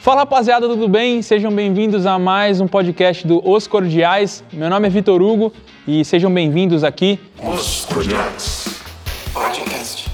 [0.00, 1.20] Fala rapaziada, tudo bem?
[1.20, 4.42] Sejam bem-vindos a mais um podcast do Os Cordiais.
[4.50, 5.52] Meu nome é Vitor Hugo
[5.86, 7.20] e sejam bem-vindos aqui.
[7.42, 8.80] Os Cordiais
[9.34, 10.08] Podcast.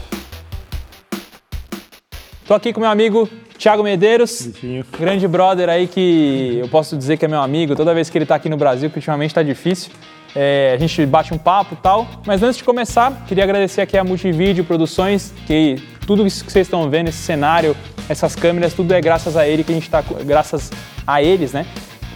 [2.49, 4.85] Tô aqui com meu amigo Thiago Medeiros, Bichinho.
[4.99, 8.27] grande brother aí que eu posso dizer que é meu amigo toda vez que ele
[8.27, 9.93] tá aqui no Brasil, que ultimamente tá difícil.
[10.35, 12.09] É, a gente bate um papo e tal.
[12.27, 15.77] Mas antes de começar, queria agradecer aqui a Multivídeo Produções, que
[16.07, 17.77] tudo isso que vocês estão vendo, esse cenário,
[18.09, 20.71] essas câmeras, tudo é graças a ele que a gente tá, graças
[21.07, 21.66] a eles, né?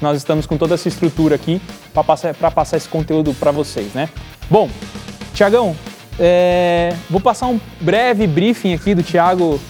[0.00, 1.60] Nós estamos com toda essa estrutura aqui
[1.92, 4.08] para passar, passar esse conteúdo para vocês, né?
[4.48, 4.70] Bom,
[5.34, 5.76] Tiagão,
[6.18, 9.60] é, vou passar um breve briefing aqui do Thiago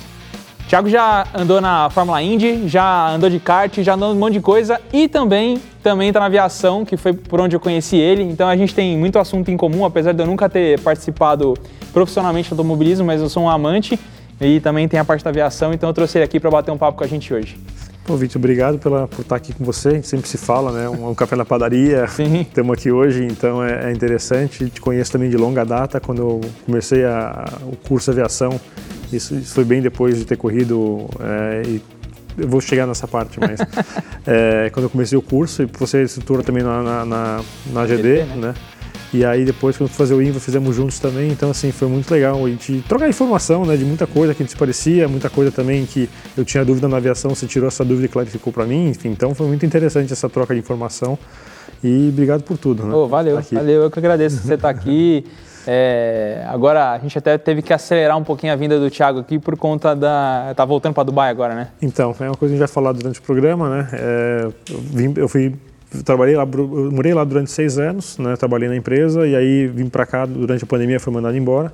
[0.70, 4.40] Thiago já andou na Fórmula Indy, já andou de kart, já andou um monte de
[4.40, 8.22] coisa e também também está na aviação, que foi por onde eu conheci ele.
[8.22, 11.54] Então a gente tem muito assunto em comum, apesar de eu nunca ter participado
[11.92, 13.98] profissionalmente do automobilismo, mas eu sou um amante
[14.40, 16.78] e também tem a parte da aviação, então eu trouxe ele aqui para bater um
[16.78, 17.58] papo com a gente hoje.
[18.04, 19.88] Pô, Vitor, obrigado pela, por estar aqui com você.
[19.90, 20.88] A gente sempre se fala, né?
[20.88, 22.08] Um, um café na padaria.
[22.10, 22.40] Sim.
[22.40, 24.68] Estamos aqui hoje, então é, é, interessante.
[24.68, 28.60] Te conheço também de longa data, quando eu comecei a, o curso de aviação.
[29.12, 31.82] Isso, isso, foi bem depois de ter corrido é, e
[32.38, 33.60] eu vou chegar nessa parte, mas
[34.26, 37.40] é, quando eu comecei o curso, e você é instrutora também na, na, na,
[37.72, 38.36] na GD, GD né?
[38.36, 38.54] né?
[39.12, 41.30] E aí depois, quando fazer o INVA, fizemos juntos também.
[41.30, 43.76] Então, assim, foi muito legal a gente trocar informação, né?
[43.76, 46.88] De muita coisa que a gente se parecia, muita coisa também que eu tinha dúvida
[46.88, 48.88] na aviação, você tirou essa dúvida e clarificou para mim.
[48.88, 51.18] Enfim, então foi muito interessante essa troca de informação.
[51.82, 52.94] E obrigado por tudo, né?
[52.94, 53.82] Oh, valeu, tá valeu.
[53.82, 55.24] Eu que agradeço você estar aqui.
[55.66, 59.38] É, agora, a gente até teve que acelerar um pouquinho a vinda do Thiago aqui
[59.38, 60.54] por conta da.
[60.56, 61.68] Tá voltando para Dubai agora, né?
[61.82, 63.88] Então, é uma coisa que a gente vai falar durante o programa, né?
[63.92, 65.54] É, eu, vim, eu fui
[66.04, 68.36] trabalhei lá, morei lá durante seis anos, né?
[68.36, 71.72] Trabalhei na empresa e aí vim para cá durante a pandemia, fui mandado embora.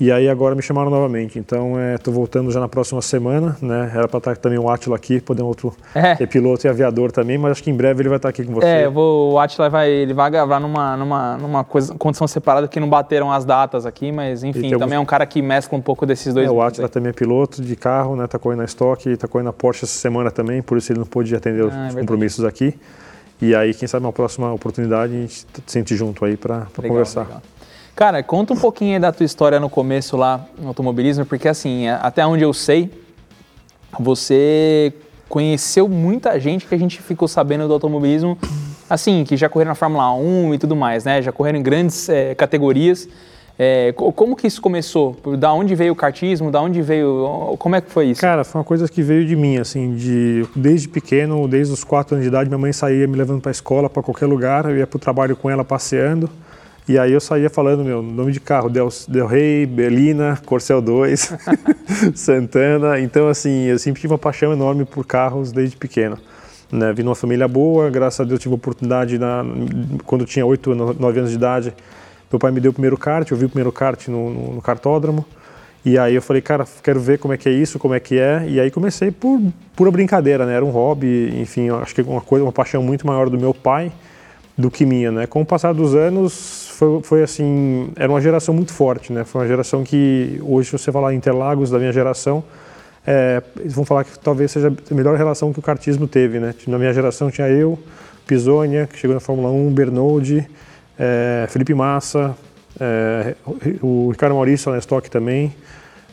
[0.00, 1.40] E aí agora me chamaram novamente.
[1.40, 3.90] Então estou é, voltando já na próxima semana, né?
[3.92, 6.14] Era para estar também o Atila aqui, poder outro é.
[6.24, 8.66] piloto e aviador também, mas acho que em breve ele vai estar aqui com você.
[8.66, 12.78] É, vou, o Atila vai, ele vai gravar numa, numa, numa coisa, condição separada que
[12.78, 16.06] não bateram as datas aqui, mas enfim, também é um cara que mescla um pouco
[16.06, 16.46] desses dois.
[16.46, 18.28] É, o Atila também é piloto de carro, né?
[18.28, 21.06] Tá correndo na Stock, tá correndo na Porsche essa semana também, por isso ele não
[21.06, 22.78] pôde atender ah, os é compromissos aqui.
[23.40, 27.22] E aí, quem sabe, uma próxima oportunidade a gente se sente junto aí para conversar.
[27.22, 27.42] Legal.
[27.94, 31.88] Cara, conta um pouquinho aí da tua história no começo lá no automobilismo, porque assim,
[31.88, 32.90] até onde eu sei,
[33.98, 34.92] você
[35.28, 38.38] conheceu muita gente que a gente ficou sabendo do automobilismo,
[38.88, 41.20] assim, que já correram na Fórmula 1 e tudo mais, né?
[41.20, 43.08] Já correram em grandes é, categorias.
[43.60, 45.16] É, como que isso começou?
[45.36, 46.48] Da onde veio o kartismo?
[46.48, 47.56] Da onde veio?
[47.58, 48.20] Como é que foi isso?
[48.20, 52.14] Cara, foi uma coisa que veio de mim, assim, de desde pequeno, desde os quatro
[52.14, 54.76] anos de idade, minha mãe saía me levando para a escola, para qualquer lugar, eu
[54.76, 56.30] ia para o trabalho com ela passeando.
[56.88, 61.34] E aí eu saía falando meu nome de carro, Del, Del Rey, Belina, Corcel 2,
[62.14, 63.00] Santana.
[63.00, 66.16] Então assim, eu sempre tive uma paixão enorme por carros desde pequeno.
[66.70, 66.92] Né?
[66.92, 69.44] Vim numa família boa, graças a Deus tive a oportunidade na,
[70.06, 71.74] quando tinha 8, 9 anos de idade
[72.30, 74.62] meu pai me deu o primeiro kart, eu vi o primeiro kart no, no, no
[74.62, 75.24] kartódromo.
[75.84, 78.18] E aí eu falei, cara, quero ver como é que é isso, como é que
[78.18, 78.44] é.
[78.46, 79.40] E aí comecei por
[79.74, 80.54] pura brincadeira, né?
[80.54, 83.90] Era um hobby, enfim, acho que uma coisa, uma paixão muito maior do meu pai
[84.56, 85.26] do que minha, né?
[85.26, 89.24] Com o passar dos anos, foi, foi assim, era uma geração muito forte, né?
[89.24, 92.42] Foi uma geração que hoje, se você falar Interlagos da minha geração,
[93.06, 96.54] é, eles vão falar que talvez seja a melhor relação que o kartismo teve, né?
[96.66, 97.78] Na minha geração tinha eu,
[98.26, 100.46] Pisonia, que chegou na Fórmula 1, Bernoulli,
[100.98, 102.36] é, Felipe Massa,
[102.80, 103.34] é,
[103.80, 105.54] o Ricardo Maurício na Stock também,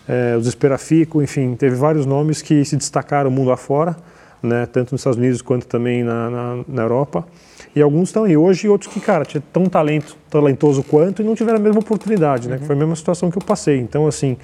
[0.08, 3.96] é, os Esperafico, enfim, teve vários nomes que se destacaram mundo afora,
[4.42, 7.26] né, tanto nos Estados Unidos quanto também na, na, na Europa.
[7.76, 11.26] E alguns estão aí hoje e outros que, cara, tinha tão talento, talentoso quanto e
[11.26, 12.56] não tiveram a mesma oportunidade, né?
[12.56, 12.62] Uhum.
[12.62, 13.80] Que foi a mesma situação que eu passei.
[13.80, 14.38] Então, assim,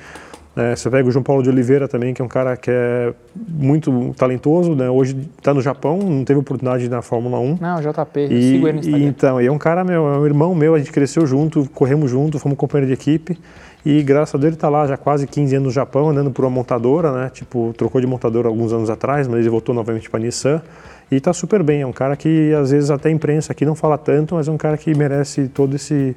[0.55, 3.13] é, você pega o João Paulo de Oliveira também, que é um cara que é
[3.37, 4.89] muito talentoso, né?
[4.89, 7.57] Hoje está no Japão, não teve oportunidade na Fórmula 1.
[7.61, 9.05] Não, JP, e, eu sigo ele no Instagram.
[9.05, 11.69] E, então, e é um cara meu, é um irmão meu, a gente cresceu junto,
[11.69, 13.39] corremos junto, fomos companheiros de equipe.
[13.85, 16.43] E graças a Deus ele está lá já quase 15 anos no Japão, andando por
[16.43, 17.31] uma montadora, né?
[17.33, 20.61] Tipo, trocou de montadora alguns anos atrás, mas ele voltou novamente para a Nissan.
[21.09, 23.75] E está super bem, é um cara que às vezes até a imprensa aqui não
[23.75, 26.15] fala tanto, mas é um cara que merece todo esse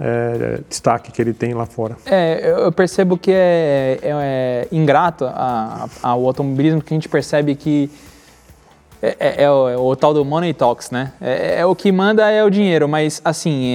[0.00, 1.96] é, destaque que ele tem lá fora.
[2.06, 5.24] É, eu percebo que é, é, é ingrato
[6.02, 7.90] ao automobilismo que a gente percebe que
[9.00, 11.12] é, é, é, o, é, o, tal do money talks, né?
[11.20, 13.74] É, é, o que manda é o dinheiro, mas assim,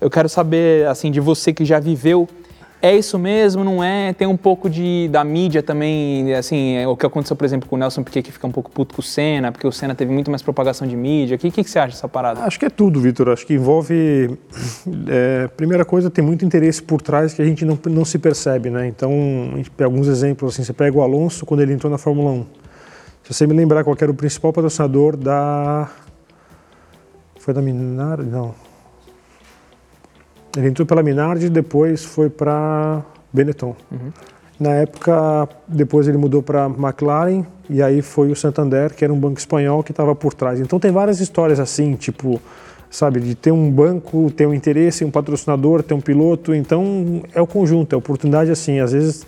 [0.00, 2.28] eu quero saber assim de você que já viveu
[2.82, 4.12] é isso mesmo, não é?
[4.12, 7.76] Tem um pouco de, da mídia também, assim, é o que aconteceu, por exemplo, com
[7.76, 10.12] o Nelson Piquet, que fica um pouco puto com o Senna, porque o Senna teve
[10.12, 11.36] muito mais propagação de mídia.
[11.36, 12.40] O que, que, que você acha dessa parada?
[12.40, 13.28] Acho que é tudo, Vitor.
[13.28, 14.36] Acho que envolve.
[15.08, 18.68] É, primeira coisa, tem muito interesse por trás que a gente não, não se percebe,
[18.68, 18.88] né?
[18.88, 19.12] Então,
[19.80, 22.46] alguns exemplos, assim, você pega o Alonso quando ele entrou na Fórmula 1.
[23.22, 25.88] Se você me lembrar qual era o principal patrocinador da.
[27.38, 28.28] Foi da Minardi?
[28.28, 28.71] Não.
[30.56, 33.02] Ele entrou pela Minardi e depois foi para
[33.32, 33.74] Benetton.
[33.90, 34.12] Uhum.
[34.60, 39.18] Na época, depois ele mudou para McLaren e aí foi o Santander, que era um
[39.18, 40.60] banco espanhol que estava por trás.
[40.60, 42.40] Então tem várias histórias assim, tipo,
[42.90, 46.54] sabe, de ter um banco, ter um interesse, um patrocinador, ter um piloto.
[46.54, 48.78] Então é o conjunto, é a oportunidade assim.
[48.78, 49.26] Às vezes,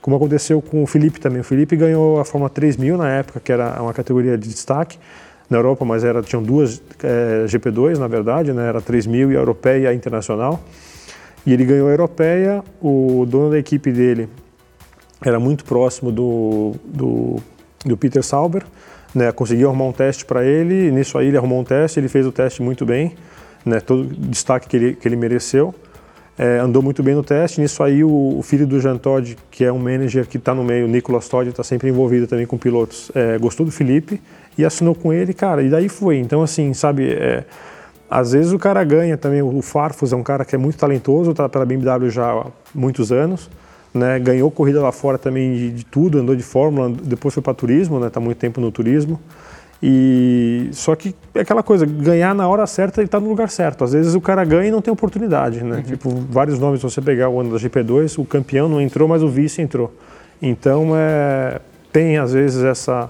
[0.00, 1.40] como aconteceu com o Felipe também.
[1.40, 4.98] O Felipe ganhou a Fórmula 3000 na época, que era uma categoria de destaque
[5.48, 8.68] na Europa, mas era, tinham duas é, eh, GP2 na verdade, né?
[8.68, 10.60] Era 3000 e a europeia e a internacional.
[11.46, 14.28] E ele ganhou a europeia, o dono da equipe dele
[15.24, 17.36] era muito próximo do, do,
[17.84, 18.64] do Peter Sauber,
[19.14, 22.26] né, conseguiu arrumar um teste para ele, nisso aí ele arrumou um teste, ele fez
[22.26, 23.14] o teste muito bem,
[23.64, 25.74] né, todo o destaque que ele, que ele mereceu,
[26.38, 29.64] é, andou muito bem no teste, nisso aí o, o filho do Jean Todt, que
[29.64, 32.56] é um manager que está no meio, o Nicolas Todd, está sempre envolvido também com
[32.56, 34.20] pilotos, é, gostou do Felipe
[34.58, 37.44] e assinou com ele, cara, e daí foi, então assim, sabe, é,
[38.10, 41.30] às vezes o cara ganha também, o Farfus é um cara que é muito talentoso,
[41.30, 43.48] está pela BMW já há muitos anos,
[43.92, 44.18] né?
[44.18, 48.00] Ganhou corrida lá fora também de, de tudo, andou de Fórmula, depois foi para turismo,
[48.00, 48.08] né?
[48.08, 49.20] Tá muito tempo no turismo.
[49.82, 53.48] E só que é aquela coisa, ganhar na hora certa e estar tá no lugar
[53.48, 53.84] certo.
[53.84, 55.76] Às vezes o cara ganha e não tem oportunidade, né?
[55.76, 55.82] Uhum.
[55.82, 59.28] Tipo, vários nomes, você pegar o ano da GP2, o campeão não entrou, mas o
[59.28, 59.94] vice entrou.
[60.42, 61.60] Então, é,
[61.92, 63.08] tem às vezes essa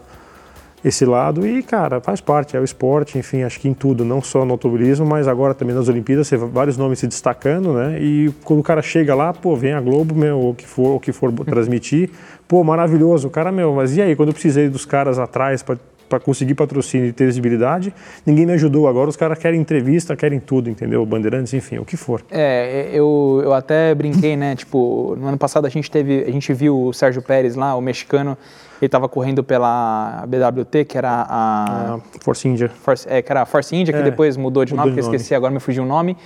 [0.84, 4.22] esse lado e, cara, faz parte, é o esporte, enfim, acho que em tudo, não
[4.22, 7.98] só no automobilismo, mas agora também nas Olimpíadas, você vários nomes se destacando, né?
[8.00, 11.00] E quando o cara chega lá, pô, vem a Globo, meu, ou que for, o
[11.00, 12.10] que for transmitir,
[12.46, 15.76] pô, maravilhoso, o cara, meu, mas e aí, quando eu precisei dos caras atrás para
[16.08, 17.92] para conseguir patrocínio e ter visibilidade,
[18.24, 18.88] ninguém me ajudou.
[18.88, 21.04] Agora os caras querem entrevista, querem tudo, entendeu?
[21.04, 22.22] Bandeirantes, enfim, o que for.
[22.30, 24.56] É, eu, eu até brinquei, né?
[24.56, 27.80] Tipo, no ano passado a gente teve, a gente viu o Sérgio Pérez lá, o
[27.80, 28.38] mexicano,
[28.80, 31.94] ele estava correndo pela BWT, que era a...
[31.94, 32.68] a Force India.
[32.68, 35.04] Force, é, que era a Force India, que é, depois mudou de nome, que eu
[35.04, 36.16] esqueci, agora me fugiu o nome.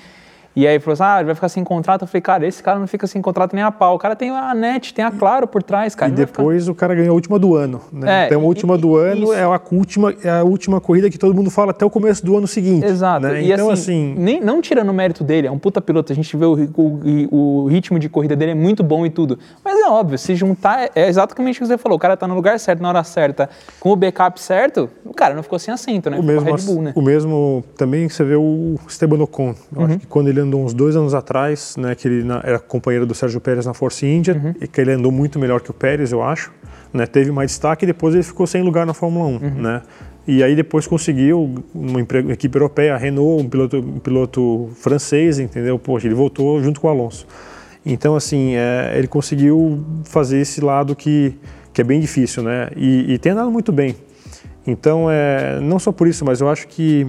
[0.54, 2.02] E aí falou assim, ah, ele vai ficar sem contrato.
[2.02, 3.94] Eu falei, cara, esse cara não fica sem contrato nem a pau.
[3.94, 6.10] O cara tem a NET, tem a Claro por trás, cara.
[6.10, 6.72] E depois ficar...
[6.72, 8.25] o cara ganhou a última do ano, né?
[8.25, 11.34] É, então a última do ano é a, última, é a última corrida que todo
[11.34, 12.84] mundo fala até o começo do ano seguinte.
[12.84, 13.26] Exato.
[13.26, 13.43] Né?
[13.43, 16.12] E então assim, assim, Nem, não tirando o mérito dele, é um puta piloto.
[16.12, 19.38] A gente vê o, o, o, ritmo de corrida dele é muito bom e tudo.
[19.64, 21.96] Mas é óbvio, se juntar, é exatamente o que você falou.
[21.96, 23.48] O cara tá no lugar certo, na hora certa,
[23.81, 26.19] com o backup certo, o cara não ficou sem assento, né?
[26.19, 26.93] O mesmo, Bull, né?
[26.94, 29.55] O mesmo, também você vê o Esteban Ocon.
[29.75, 29.87] Eu uhum.
[29.87, 33.14] acho que quando ele andou uns dois anos atrás, né, que ele era companheiro do
[33.14, 34.54] Sérgio Pérez na Force India, uhum.
[34.60, 36.52] e que ele andou muito melhor que o Pérez, eu acho.
[36.92, 39.30] Né, teve mais destaque e depois ele ficou sem lugar na Fórmula 1.
[39.30, 39.50] Uhum.
[39.62, 39.82] Né?
[40.26, 45.78] E aí depois conseguiu uma equipe europeia, a Renault, um piloto, um piloto francês, entendeu?
[45.78, 47.26] Poxa, ele voltou junto com o Alonso.
[47.84, 51.34] Então, assim, é, ele conseguiu fazer esse lado que,
[51.72, 52.68] que é bem difícil, né?
[52.76, 53.96] E, e tem andado muito bem.
[54.64, 57.04] Então, é, não só por isso, mas eu acho que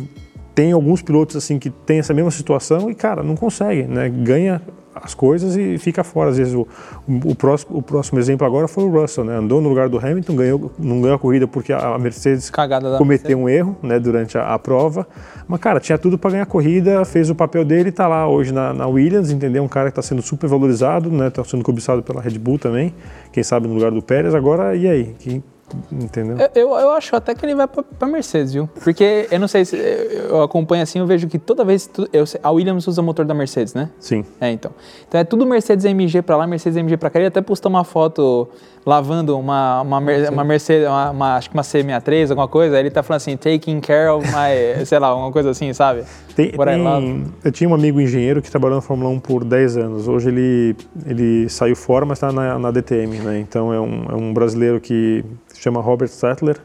[0.54, 4.10] tem alguns pilotos assim que tem essa mesma situação e cara não consegue, né?
[4.10, 4.62] Ganha
[4.96, 6.30] as coisas e fica fora.
[6.30, 6.68] Às vezes o,
[7.08, 9.36] o, próximo, o próximo exemplo agora foi o Russell, né?
[9.38, 13.38] Andou no lugar do Hamilton, ganhou, não ganhou a corrida porque a Mercedes cometeu Mercedes.
[13.38, 14.00] um erro, né?
[14.00, 15.08] Durante a, a, prova.
[15.48, 18.54] Mas cara tinha tudo para ganhar a corrida, fez o papel dele, está lá hoje
[18.54, 19.64] na, na, Williams, entendeu?
[19.64, 21.28] Um cara que está sendo super valorizado, né?
[21.28, 22.94] Está sendo cobiçado pela Red Bull também,
[23.32, 24.36] quem sabe no lugar do Pérez.
[24.36, 25.16] Agora e aí?
[25.20, 25.44] Quem,
[25.92, 26.38] Entendeu?
[26.54, 28.70] Eu, eu acho até que ele vai pra, Mercedes, viu?
[28.84, 31.90] Porque eu não sei se eu acompanho assim, eu vejo que toda vez.
[32.12, 33.90] Eu, a Williams usa motor da Mercedes, né?
[34.00, 34.26] Sim.
[34.40, 34.72] É, então.
[35.08, 37.20] Então é tudo Mercedes MG pra lá, Mercedes MG pra cá.
[37.20, 38.48] Ele até postou uma foto
[38.86, 42.80] lavando uma, uma, uma Mercedes, uma, uma, acho que uma C63, alguma coisa.
[42.80, 44.86] Ele tá falando assim, taking care of my.
[44.86, 46.04] sei lá, uma coisa assim, sabe?
[46.36, 50.08] Tem, tem, eu tinha um amigo engenheiro que trabalhou na Fórmula 1 por 10 anos.
[50.08, 50.76] Hoje ele,
[51.06, 53.40] ele saiu fora, mas está na, na DTM, né?
[53.40, 56.58] Então é um, é um brasileiro que se chama Robert Settler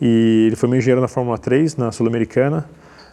[0.00, 2.68] e ele foi meu engenheiro na Fórmula 3, na Sul-Americana.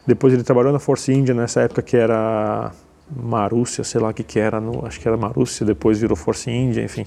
[0.08, 2.72] Depois ele trabalhou na Force India nessa época que era
[3.16, 6.50] Marúcia, sei lá o que que era, no, acho que era Marúcia, depois virou Force
[6.50, 7.06] India, enfim.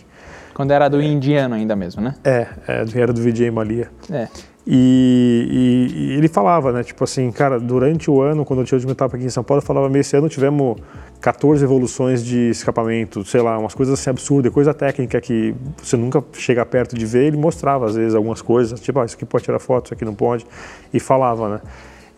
[0.63, 2.15] Quando era do indiano ainda mesmo, né?
[2.23, 3.91] É, é era do Vijay Malia.
[4.09, 4.29] É.
[4.65, 8.77] E, e, e, ele falava, né, tipo assim, cara, durante o ano, quando eu tinha
[8.77, 10.77] a última etapa aqui em São Paulo, eu falava, esse ano tivemos
[11.21, 15.53] 14 evoluções de escapamento, sei lá, umas coisas assim absurdas, coisa técnica que
[15.83, 19.17] você nunca chega perto de ver, ele mostrava às vezes algumas coisas, tipo, ah, isso
[19.17, 20.47] aqui pode tirar foto, isso aqui não pode,
[20.95, 21.61] e falava, né.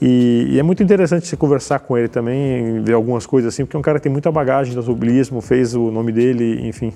[0.02, 3.74] E, e, é muito interessante você conversar com ele também, ver algumas coisas assim, porque
[3.74, 6.92] é um cara que tem muita bagagem do automobilismo, fez o nome dele, enfim.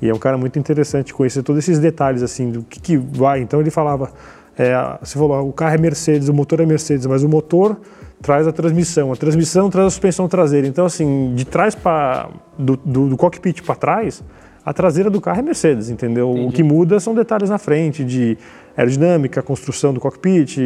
[0.00, 3.40] E é um cara muito interessante conhecer todos esses detalhes assim, do que, que vai.
[3.40, 4.12] Então ele falava,
[4.56, 7.80] é, você falou, o carro é Mercedes, o motor é Mercedes, mas o motor
[8.20, 10.66] traz a transmissão, a transmissão traz a suspensão traseira.
[10.66, 14.22] Então, assim, de trás para do, do, do cockpit para trás,
[14.68, 16.30] A traseira do carro é Mercedes, entendeu?
[16.30, 16.46] Entendi.
[16.46, 18.36] O que muda são detalhes na frente, de
[18.78, 20.56] aerodinâmica, construção do cockpit,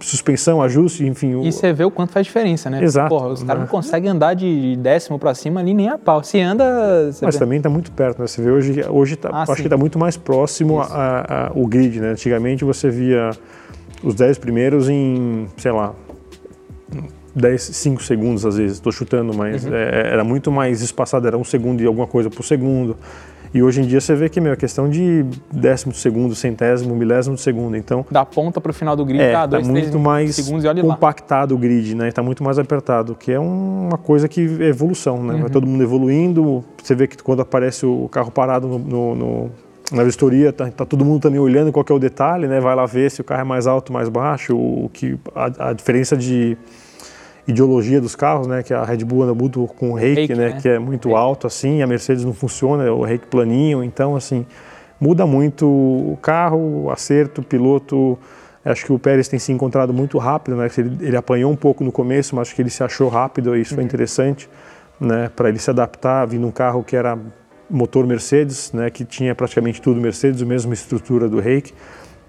[0.00, 1.34] suspensão, ajuste, enfim.
[1.36, 2.82] o- E você vê o quanto faz diferença, né?
[2.82, 3.08] Exato.
[3.08, 3.64] Porra, os caras Né?
[3.64, 6.22] não conseguem andar de décimo pra cima ali nem a pau.
[6.24, 6.64] Se anda.
[7.22, 7.38] Mas vê.
[7.38, 8.26] também está muito perto, né?
[8.26, 9.62] Você vê hoje, hoje tá, Ah, acho sim.
[9.62, 10.92] que está muito mais próximo Isso.
[10.92, 12.10] a, a- o grid, né?
[12.10, 13.30] Antigamente você via
[14.02, 15.94] os 10 primeiros em, sei lá,
[17.34, 19.74] 10, 5 segundos às vezes, estou chutando, mas Uhum.
[19.74, 22.96] é, era muito mais espaçado, era um segundo e alguma coisa por segundo.
[23.54, 26.94] E hoje em dia você vê que meu, é questão de décimo de segundo, centésimo,
[26.94, 27.76] milésimo de segundo.
[27.76, 30.84] Então, Da ponta pro final do grid, é, tá tá dois, três muito mais olha
[30.84, 30.94] lá.
[30.94, 32.08] compactado o grid, né?
[32.08, 35.34] Está muito mais apertado, que é um- uma coisa que é evolução, né?
[35.34, 35.40] Uhum.
[35.42, 36.64] Vai todo mundo evoluindo.
[36.82, 39.50] Você vê que quando aparece o carro parado no, no- no-
[39.92, 42.58] na vistoria, tá, tá todo mundo também olhando qual é o detalhe, né?
[42.60, 45.72] Vai lá ver se o carro é mais alto, mais baixo, o que a, a
[45.72, 46.56] diferença de
[47.46, 48.62] ideologia dos carros, né?
[48.62, 50.48] Que a Red Bull anda muito com o rake, Rake, né?
[50.50, 50.60] né?
[50.60, 54.44] Que é muito alto assim, a Mercedes não funciona, é o rake planinho, então assim
[55.00, 58.18] muda muito o carro, o acerto, o piloto.
[58.64, 60.68] Acho que o Pérez tem se encontrado muito rápido, né?
[60.76, 63.60] Ele, ele apanhou um pouco no começo, mas acho que ele se achou rápido e
[63.60, 63.76] isso Uhum.
[63.76, 64.48] foi interessante,
[65.00, 65.30] né?
[65.36, 67.16] Para ele se adaptar, vindo um carro que era
[67.70, 68.90] motor Mercedes, né?
[68.90, 71.72] Que tinha praticamente tudo Mercedes, a mesma estrutura do Rake,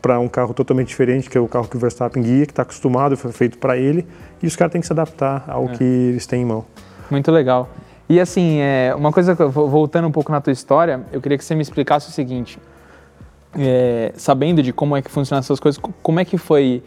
[0.02, 2.62] para um carro totalmente diferente, que é o carro que o Verstappen guia, que está
[2.62, 4.06] acostumado, foi feito para ele,
[4.42, 5.68] e os caras têm que se adaptar ao É.
[5.70, 6.66] que eles têm em mão.
[7.10, 7.70] Muito legal.
[8.10, 11.56] E assim, é, uma coisa, voltando um pouco na tua história, eu queria que você
[11.56, 12.58] me explicasse o seguinte.
[13.58, 16.84] É, sabendo de como é que funcionam essas coisas, co- como é que foi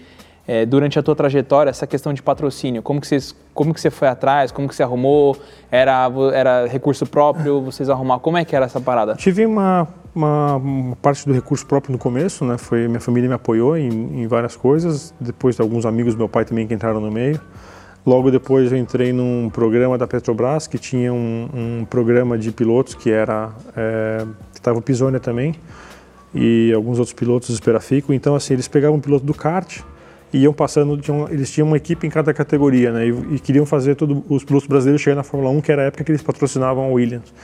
[0.46, 2.82] é, durante a tua trajetória essa questão de patrocínio?
[2.82, 4.52] Como que, vocês, como que você foi atrás?
[4.52, 5.36] Como que você arrumou?
[5.70, 7.60] Era, era recurso próprio?
[7.60, 8.20] Vocês arrumaram?
[8.20, 9.14] Como é que era essa parada?
[9.14, 12.58] Tive uma, uma, uma parte do recurso próprio no começo, né?
[12.58, 15.14] Foi minha família me apoiou em, em várias coisas.
[15.20, 17.40] Depois de alguns amigos do meu pai também que entraram no meio.
[18.04, 22.94] Logo depois eu entrei num programa da Petrobras que tinha um, um programa de pilotos
[22.94, 25.54] que era é, que estava o Pisonia também
[26.34, 28.12] e alguns outros pilotos do Esperafico.
[28.12, 29.80] Então assim eles pegavam um piloto do kart
[30.32, 33.06] e iam passando, tinham, eles tinham uma equipe em cada categoria, né?
[33.06, 35.84] E, e queriam fazer todos os pilotos brasileiros chegarem na Fórmula 1, que era a
[35.86, 37.34] época que eles patrocinavam a Williams.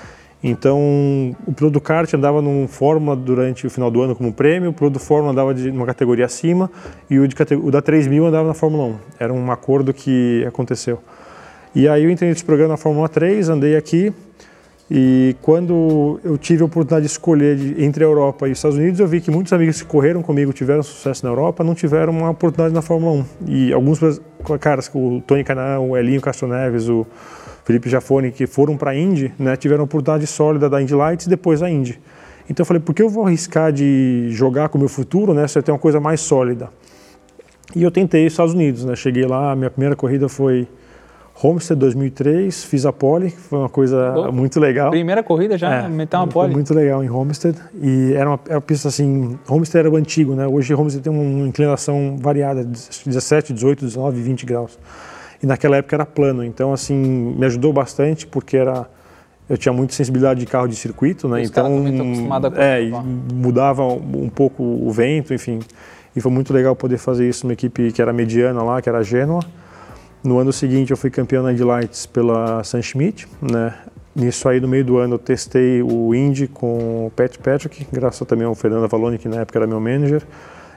[0.48, 5.32] Então, o kart andava num Fórmula durante o final do ano como prêmio, o Fórmula
[5.32, 6.70] andava de uma categoria acima
[7.10, 8.94] e o, de, o da 3000 andava na Fórmula 1.
[9.18, 11.00] Era um acordo que aconteceu.
[11.74, 14.12] E aí eu entrei nesse programa na Fórmula 3, andei aqui
[14.88, 18.78] e quando eu tive a oportunidade de escolher de- entre a Europa e os Estados
[18.78, 22.12] Unidos, eu vi que muitos amigos que correram comigo tiveram sucesso na Europa, não tiveram
[22.12, 23.24] uma oportunidade na Fórmula 1.
[23.48, 23.98] E alguns
[24.60, 27.04] caras, o Tony Canan, o Elinho Castro Neves, o
[27.66, 31.26] Felipe Jafone, que foram para a Indy, né, tiveram a oportunidade sólida da Indy Lights
[31.26, 32.00] e depois da Indy.
[32.49, 35.49] Então eu falei, por que eu vou arriscar de jogar com o meu futuro, né,
[35.49, 36.70] se eu tenho uma coisa mais sólida?
[37.75, 38.94] E eu tentei os Estados Unidos, né?
[38.94, 40.68] Cheguei lá, minha primeira corrida foi
[41.42, 44.30] Homestead 2003, fiz a pole, que foi uma coisa Bom.
[44.32, 44.90] muito legal.
[44.90, 46.52] Primeira corrida já É, meter uma foi pole.
[46.54, 50.35] muito legal em Homestead e era uma, era uma pista assim, Homestead era o antigo,
[50.37, 50.46] né?
[50.46, 54.78] Hoje Homestead tem uma inclinação variada, de 17, 18, 19, 20 graus.
[55.42, 58.88] E naquela época era plano, então assim, me ajudou bastante porque era
[59.48, 61.42] eu tinha muita sensibilidade de carro de circuito, né?
[61.42, 65.60] Os então acostumados a é, correr, mudava um pouco o vento, enfim.
[66.16, 68.98] E foi muito legal poder fazer isso numa equipe que era mediana lá, que era
[68.98, 69.40] a Genoa.
[70.24, 73.74] No ano seguinte eu fui campeão na Indy Lights pela San Schmidt, né?
[74.14, 78.26] Nisso aí no meio do ano eu testei o Indy com o Pat Patrick, graças
[78.26, 80.22] também ao Fernando Avalone, que na época era meu manager,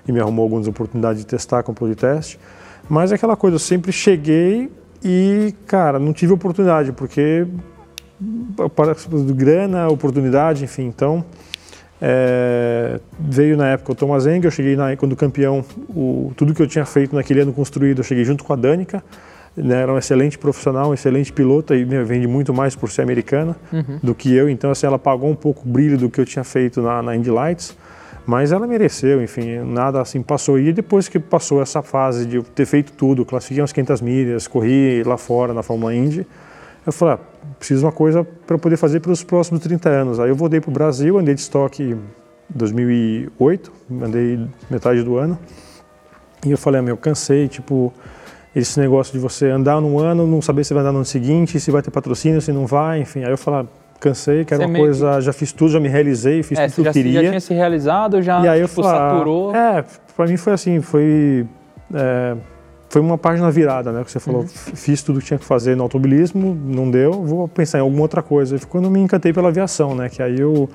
[0.07, 2.37] e me arrumou algumas oportunidades de testar com o de teste.
[2.89, 4.71] Mas é aquela coisa, eu sempre cheguei
[5.03, 7.45] e, cara, não tive oportunidade, porque
[8.75, 8.95] para
[9.33, 11.23] grana, oportunidade, enfim, então
[12.01, 16.67] é, veio na época o Thomas eu cheguei na, quando campeão, o, tudo que eu
[16.67, 19.03] tinha feito naquele ano construído, eu cheguei junto com a Danica,
[19.55, 23.03] né, era um excelente profissional, um excelente piloto e meu, vende muito mais por ser
[23.03, 23.55] americana
[24.01, 26.43] do que eu, então assim, ela pagou um pouco o brilho do que eu tinha
[26.43, 27.77] feito na, na Indy Lights,
[28.29, 30.59] mas ela mereceu, enfim, nada assim passou.
[30.59, 35.01] E depois que passou essa fase de ter feito tudo, classifiquei umas 500 milhas, corri
[35.03, 36.27] lá fora na Fórmula Indy,
[36.85, 37.19] eu falei, ah,
[37.57, 40.19] preciso de uma coisa para poder fazer para os próximos 30 anos.
[40.19, 41.99] Aí eu voltei para o Brasil, andei de estoque em
[42.49, 45.35] 2008, andei metade do ano.
[46.45, 47.91] E eu falei, ah, meu, cansei, tipo,
[48.55, 51.59] esse negócio de você andar num ano, não saber se vai andar no ano seguinte,
[51.59, 53.23] se vai ter patrocínio, se não vai, enfim.
[53.23, 56.57] Aí eu falei, ah, cansei, quero uma coisa, já fiz tudo, já me realizei, fiz
[56.57, 57.23] É, tudo que já, eu queria.
[57.23, 59.55] já tinha se realizado, já E aí eu tipo, falei, ah, saturou.
[59.55, 59.83] é,
[60.15, 61.45] para mim foi assim, foi
[61.93, 62.35] é,
[62.89, 64.03] foi uma página virada, né?
[64.03, 67.47] Que você falou, f- fiz tudo que tinha que fazer no automobilismo, não deu, vou
[67.47, 68.55] pensar em alguma outra coisa.
[68.55, 70.09] E quando eu me encantei pela aviação, né?
[70.09, 70.67] Que aí eu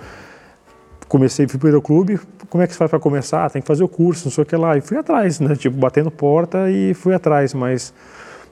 [1.08, 3.44] comecei, fui para o aeroclube, como é que você faz para começar?
[3.44, 4.76] Ah, tem que fazer o curso, não sei o que lá.
[4.76, 5.54] E fui atrás, né?
[5.56, 7.92] Tipo, batendo porta e fui atrás, mas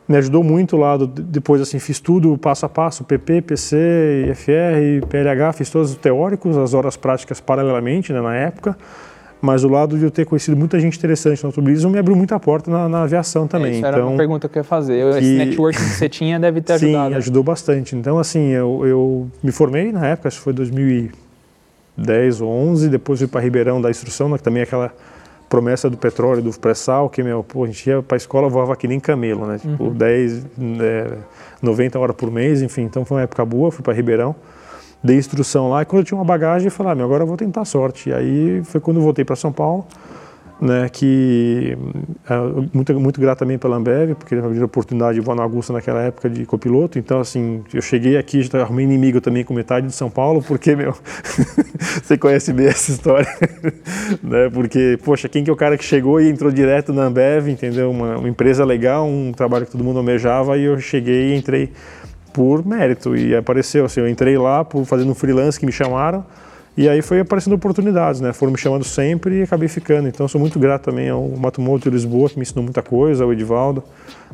[0.08, 0.96] me ajudou muito lá.
[0.96, 5.96] Do, depois, assim, fiz tudo passo a passo, PP, PC, IFR, PLH, fiz todos os
[5.96, 8.76] teóricos, as horas práticas paralelamente, né, na época.
[9.40, 12.38] Mas o lado de eu ter conhecido muita gente interessante no automobilismo me abriu muita
[12.38, 13.72] porta na, na aviação também.
[13.72, 14.94] Isso era uma então, pergunta que eu ia fazer.
[14.94, 17.10] Eu- Esse que- networking que você tinha deve ter ajudado.
[17.10, 17.96] Sim, ajudou bastante.
[17.96, 23.18] Então, assim, eu, eu me formei na época, acho que foi 2010 ou 11, depois
[23.18, 24.92] fui para Ribeirão da instrução, né, que também é aquela
[25.52, 28.74] promessa do petróleo, do pré-sal, que, meu, pô, a gente ia para a escola, voava
[28.74, 29.58] que nem camelo, né?
[29.58, 30.46] Tipo, 10,
[30.80, 31.18] é,
[31.60, 32.84] 90 horas por mês, enfim.
[32.84, 34.34] Então, foi uma época boa, fui para Ribeirão,
[35.04, 37.26] dei instrução lá, e quando eu tinha uma bagagem, eu falei, ah, meu, agora eu
[37.26, 38.08] vou tentar a sorte.
[38.08, 39.86] E aí, foi quando eu voltei para São Paulo,
[40.60, 41.76] né, que
[42.28, 45.42] ah, muito, muito grato também pela Ambev, porque me deu a oportunidade de voar na
[45.42, 49.52] Augusta naquela época de copiloto, então assim, eu cheguei aqui, já arrumei inimigo também com
[49.52, 50.94] metade de São Paulo, porque, meu,
[52.02, 53.28] você conhece bem essa história,
[54.22, 57.48] né, porque, poxa, quem que é o cara que chegou e entrou direto na Ambev,
[57.48, 61.36] entendeu, uma, uma empresa legal, um trabalho que todo mundo almejava, e eu cheguei e
[61.36, 61.72] entrei
[62.32, 66.24] por mérito, e apareceu, assim, eu entrei lá por fazendo um freelance que me chamaram,
[66.74, 68.32] e aí foi aparecendo oportunidades, né?
[68.32, 70.08] Foram me chamando sempre e acabei ficando.
[70.08, 73.32] Então sou muito grato também ao Matomoto de Lisboa, que me ensinou muita coisa, ao
[73.32, 73.82] Edivaldo,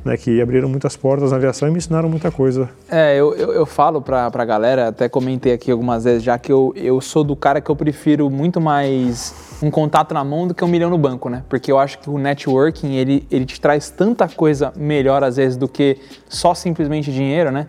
[0.04, 0.16] né?
[0.16, 2.68] Que abriram muitas portas na aviação e me ensinaram muita coisa.
[2.88, 6.52] É, eu, eu, eu falo pra, pra galera, até comentei aqui algumas vezes já, que
[6.52, 10.54] eu, eu sou do cara que eu prefiro muito mais um contato na mão do
[10.54, 11.42] que um milhão no banco, né?
[11.48, 15.56] Porque eu acho que o networking, ele, ele te traz tanta coisa melhor às vezes
[15.56, 17.66] do que só simplesmente dinheiro, né?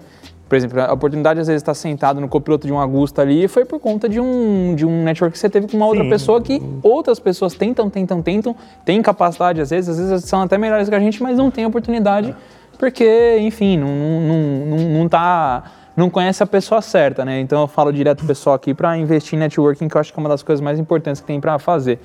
[0.50, 3.66] Por exemplo, a oportunidade às vezes estar sentado no copiloto de um Augusta ali foi
[3.66, 6.10] por conta de um, de um network que você teve com uma outra Sim.
[6.10, 10.58] pessoa que outras pessoas tentam, tentam, tentam, têm capacidade às vezes, às vezes são até
[10.58, 12.36] melhores que a gente, mas não têm oportunidade
[12.80, 15.64] porque, enfim, não, não, não, não tá
[15.96, 17.42] não conhece a pessoa certa, né?
[17.42, 20.20] Então eu falo direto pro pessoal aqui para investir em networking, que eu acho que
[20.20, 22.00] é uma das coisas mais importantes que tem para fazer.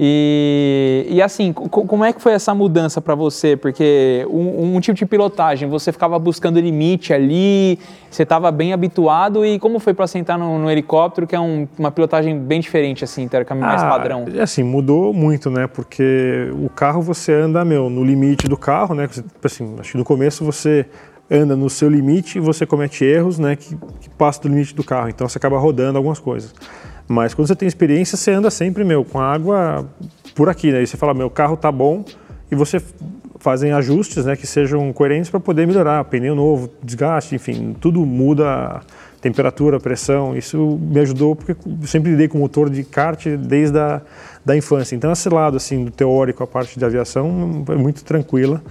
[0.00, 3.56] E, e assim, co- como é que foi essa mudança para você?
[3.56, 7.78] Porque um, um tipo de pilotagem, você ficava buscando limite ali,
[8.08, 11.66] você estava bem habituado e como foi para sentar no, no helicóptero, que é um-
[11.76, 14.24] uma pilotagem bem diferente, assim, teoricamente mais Ah, padrão?
[14.40, 15.66] Assim, mudou muito, né?
[15.66, 19.08] Porque o carro você anda, meu, no limite do carro, né?
[19.08, 20.86] Tipo assim, acho que no começo você
[21.30, 23.56] anda no seu limite e você comete erros, né?
[23.56, 25.08] Que, que passam do limite do carro.
[25.08, 26.54] Então você acaba rodando algumas coisas.
[27.08, 29.88] Mas quando você tem experiência, você anda sempre, meu, com a água
[30.34, 30.82] por aqui, né?
[30.82, 32.04] E você fala, meu carro tá bom
[32.50, 32.80] e você
[33.38, 34.36] fazem ajustes, né?
[34.36, 36.04] Que sejam coerentes para poder melhorar.
[36.04, 38.80] Pneu novo, desgaste, enfim, tudo muda.
[39.20, 41.56] Temperatura, pressão, isso me ajudou porque
[41.88, 44.00] sempre lidei com motor de kart desde a
[44.44, 44.94] da infância.
[44.94, 48.62] Então esse lado assim do teórico, a parte de aviação é muito tranquila,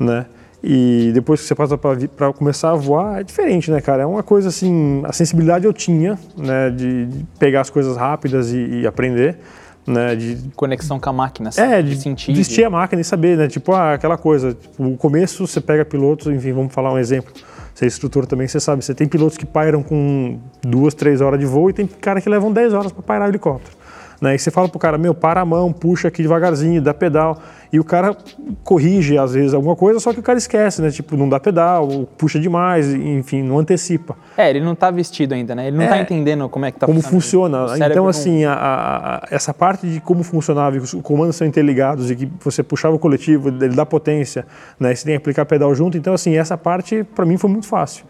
[0.00, 0.24] né?
[0.62, 4.02] E depois que você passa para começar a voar, é diferente, né, cara?
[4.02, 8.52] É uma coisa assim, a sensibilidade eu tinha, né, de, de pegar as coisas rápidas
[8.52, 9.38] e, e aprender,
[9.84, 12.32] né, de Conexão com a máquina, assim, é, de sentir.
[12.32, 13.48] vestir a máquina e saber, né?
[13.48, 14.54] Tipo, ah, aquela coisa.
[14.54, 17.32] Tipo, o começo você pega pilotos, enfim, vamos falar um exemplo.
[17.74, 18.84] Você é instrutor também, você sabe.
[18.84, 22.28] Você tem pilotos que pairam com duas, três horas de voo e tem cara que
[22.28, 23.76] levam 10 horas para pairar o helicóptero.
[24.22, 24.36] Né?
[24.36, 27.38] E você fala pro cara, meu, para a mão, puxa aqui devagarzinho, dá pedal.
[27.72, 28.16] E o cara
[28.62, 30.90] corrige, às vezes, alguma coisa, só que o cara esquece, né?
[30.92, 34.16] Tipo, não dá pedal, puxa demais, enfim, não antecipa.
[34.36, 35.66] É, ele não tá vestido ainda, né?
[35.66, 35.88] Ele não É.
[35.88, 37.66] tá entendendo como é que tá como funciona.
[37.90, 42.14] Então, assim, a- a- essa parte de como funcionava, e os comandos são interligados e
[42.14, 44.46] que você puxava o coletivo, ele dá potência,
[44.78, 44.94] né?
[44.94, 45.98] Você tem que aplicar pedal junto.
[45.98, 48.04] Então, assim, essa parte para mim foi muito fácil.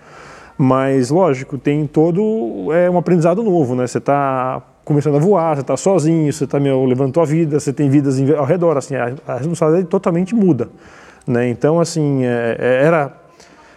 [0.58, 3.86] Mas, lógico, tem todo é um aprendizado novo, né?
[3.86, 7.72] Você está começando a voar, você está sozinho, você está meu, levando tua vida, você
[7.72, 10.68] tem vidas ao redor, assim, a, a responsabilidade totalmente muda,
[11.26, 11.48] né?
[11.48, 13.12] Então, assim, é- é- era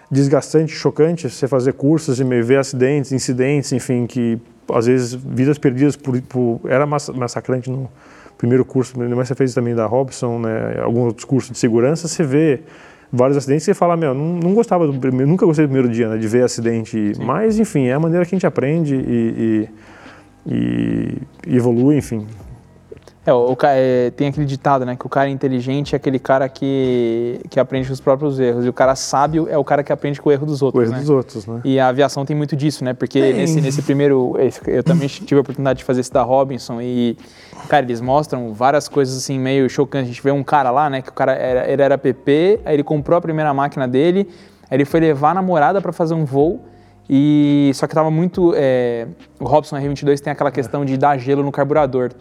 [0.10, 4.40] desgastante, chocante você fazer cursos e ver acidentes, incidentes, enfim, que
[4.74, 7.90] às vezes vidas perdidas por, por era massa- massacrante no
[8.38, 12.24] primeiro curso, mas você fez também da Robson, né, alguns outros cursos de segurança, você
[12.24, 12.62] vê
[13.12, 15.90] vários acidentes e você fala, meu, não, não gostava do primeiro, nunca gostei do primeiro
[15.94, 19.00] dia, né, de ver acidente, mas enfim, é a maneira que a gente aprende e,
[19.00, 19.70] e,
[20.46, 22.26] e- e evolui, enfim.
[23.26, 24.96] É, o, o é, tem aquele ditado, né?
[24.96, 28.66] Que o cara inteligente é aquele cara que, que aprende com os próprios erros.
[28.66, 30.80] E o cara sábio é o cara que aprende com o erro dos outros.
[30.80, 31.00] Coisa né?
[31.00, 31.62] dos outros, né?
[31.66, 32.94] E a aviação tem muito disso, né?
[32.94, 33.34] Porque Tem.
[33.34, 34.36] nesse, nesse primeiro.
[34.68, 37.18] Eu também tive a oportunidade de fazer esse da Robinson e,
[37.68, 40.12] cara, eles mostram várias coisas assim meio chocantes.
[40.12, 41.02] A gente vê um cara lá, né?
[41.02, 44.30] Que o cara era, ele era PP, aí ele comprou a primeira máquina dele,
[44.70, 46.64] aí ele foi levar a namorada para fazer um voo.
[47.10, 48.54] E só que tava muito.
[48.56, 49.08] é,
[49.40, 52.12] o Robson R22 tem aquela questão de dar gelo no carburador.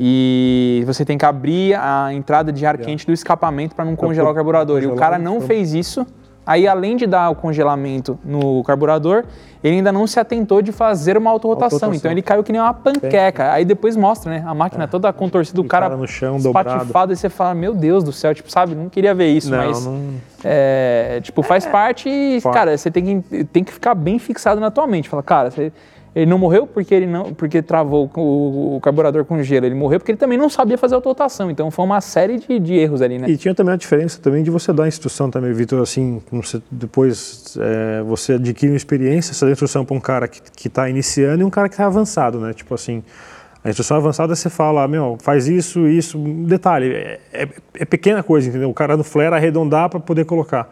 [0.00, 4.32] E você tem que abrir a entrada de ar quente do escapamento para não congelar
[4.32, 4.82] o carburador.
[4.82, 6.06] E o cara não fez isso
[6.46, 9.24] Aí, além de dar o congelamento no carburador,
[9.62, 11.94] ele ainda não se atentou de fazer uma autorrotação.
[11.94, 13.50] Então ele caiu que nem uma panqueca.
[13.50, 14.44] Aí depois mostra, né?
[14.46, 18.04] A máquina toda contorcida, o cara, cara no chão, espatifado, e você fala, meu Deus
[18.04, 18.74] do céu, tipo, sabe?
[18.74, 19.86] Não queria ver isso, Não, mas.
[19.86, 24.60] não- é, tipo, faz parte e, cara, você tem que, tem que ficar bem fixado
[24.60, 25.08] na tua mente.
[25.08, 25.72] Fala, cara, você-
[26.14, 29.66] ele não morreu porque ele não porque travou o, o carburador com gelo.
[29.66, 31.50] Ele morreu porque ele também não sabia fazer autorrotação.
[31.50, 33.28] Então foi uma série de, de erros ali, né?
[33.28, 36.62] E tinha também a diferença também de você dar a instrução também, Vitor, assim, você-
[36.70, 40.88] depois é, você adquire uma experiência, você dá a instrução para um cara que está
[40.88, 42.52] iniciando e um cara que está avançado, né?
[42.52, 43.02] Tipo assim,
[43.64, 47.48] a instrução avançada você fala, meu, faz isso, isso, detalhe, é, é-
[47.80, 48.68] é pequena coisa, entendeu?
[48.70, 50.68] O cara no flare arredondar para poder colocar.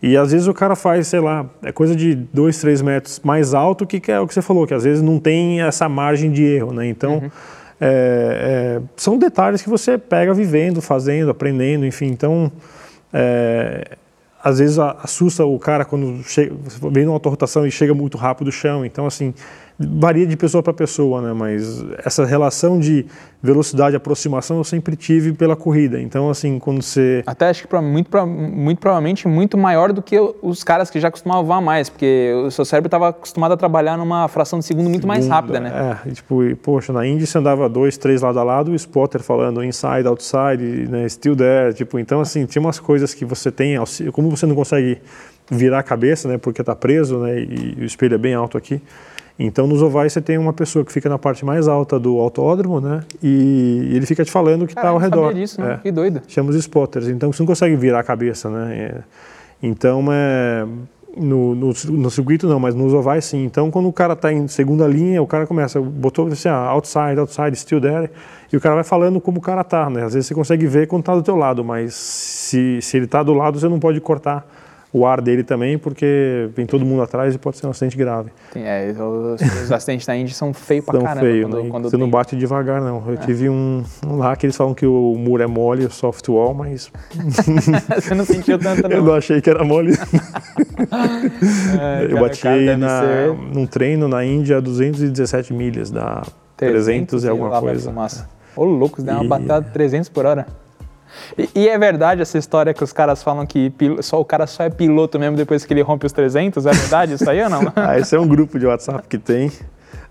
[0.00, 3.52] E às vezes o cara faz, sei lá, é coisa de dois, três metros mais
[3.52, 6.44] alto, que, é o que você falou, que às vezes não tem essa margem de
[6.44, 6.86] erro, né?
[6.86, 7.30] Então,
[7.80, 12.06] é, é, são detalhes que você pega vivendo, fazendo, aprendendo, enfim.
[12.06, 12.50] Então,
[13.12, 13.96] é,
[14.42, 16.54] às vezes assusta o cara quando chega,
[16.92, 18.84] vem numa autorrotação e chega muito rápido o chão.
[18.84, 19.34] Então, assim,
[19.78, 21.32] varia de pessoa para pessoa, né?
[21.32, 23.06] Mas essa relação de
[23.40, 26.00] velocidade e aproximação eu sempre tive pela corrida.
[26.00, 30.02] Então, assim, quando você Até acho que pra- muito, pra- muito provavelmente muito maior do
[30.02, 33.96] que os caras que já costumavam mais, porque o seu cérebro estava acostumado a trabalhar
[33.96, 36.00] numa fração de segundo muito mais rápida, né?
[36.04, 38.74] É, e tipo, e, poxa, na Indy você andava dois, três lado a lado, o
[38.74, 43.52] spotter falando inside, outside, né, still there, tipo, então assim, tinha umas coisas que você
[43.52, 43.76] tem,
[44.12, 44.98] como você não consegue
[45.50, 48.58] virar a cabeça, né, porque tá preso, né, e, e o espelho é bem alto
[48.58, 48.82] aqui,
[49.38, 52.80] então nos ovais você tem uma pessoa que fica na parte mais alta do autódromo,
[52.80, 55.28] né, e, ele fica te falando o que Cara, tá ao redor.
[55.28, 55.74] sabia disso, né?
[55.74, 56.22] É Que doido.
[56.26, 58.76] chama os spotters, então você não consegue virar a cabeça, né?
[58.76, 58.94] É,
[59.62, 60.66] então, é,
[61.16, 63.44] no, no, no circuito não, mas nos ovais sim.
[63.44, 67.18] Então, quando o cara está em segunda linha, o cara começa, botou assim, ah, outside,
[67.18, 68.10] outside, still there,
[68.52, 70.04] e o cara vai falando como o cara tá, né?
[70.04, 73.22] Às vezes você consegue ver quando está do teu lado, mas se, se ele está
[73.22, 74.46] do lado, você não pode cortar
[74.92, 78.30] o ar dele também, porque vem todo mundo atrás e pode ser um acidente grave.
[78.52, 81.26] Tem, é, os, os acidentes da Indy são feios pra Tão caramba.
[81.26, 81.70] feio, quando, né?
[81.70, 83.02] quando Você não tem- bate devagar, não.
[83.06, 86.26] Eu tive um, um lá que eles falam que o muro é mole, o soft
[86.28, 86.90] wall, mas
[88.00, 89.04] Você não sentiu tanto, eu não.
[89.08, 89.92] não achei que era mole.
[91.80, 96.22] É, eu cara, bati cara, na, ser num treino na Índia a 217 milhas, dá
[96.56, 97.92] 300 e alguma coisa.
[98.56, 100.46] Ô, louco, dá uma E- batida de 300 por hora.
[101.36, 104.64] E, e é verdade essa história que os caras falam que só, o cara só
[104.64, 106.66] é piloto mesmo depois que ele rompe os 300?
[106.66, 107.72] É verdade isso aí ou não?
[107.76, 109.52] Ah, esse é um grupo de WhatsApp que tem,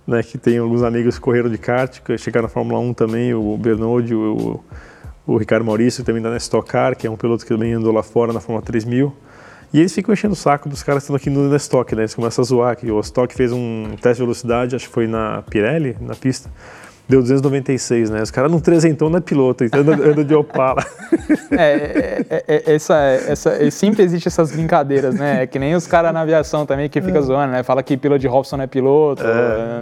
[0.05, 3.33] né, que tem alguns amigos que correram de kart, que chegaram na Fórmula 1 também,
[3.33, 4.63] o Bernard, o,
[5.25, 7.91] o Ricardo Maurício, também está na Stock Car, que é um piloto que também andou
[7.91, 9.13] lá fora na Fórmula 3000.
[9.73, 12.03] E eles ficam enchendo o saco dos caras que estão aqui no na Stock, né?
[12.03, 15.07] Eles começam a zoar que o Stock fez um teste de velocidade, acho que foi
[15.07, 16.49] na Pirelli, na pista,
[17.07, 18.21] deu 296, né?
[18.21, 20.83] Os caras não trezentão não é piloto, então anda, anda de Opala.
[21.51, 25.43] É, é, é, é, essa, essa, é, sempre existe essas brincadeiras, né?
[25.43, 27.01] É que nem os caras na aviação também que É.
[27.01, 27.63] fica zoando, né?
[27.63, 29.23] Fala que piloto de Robson não é piloto,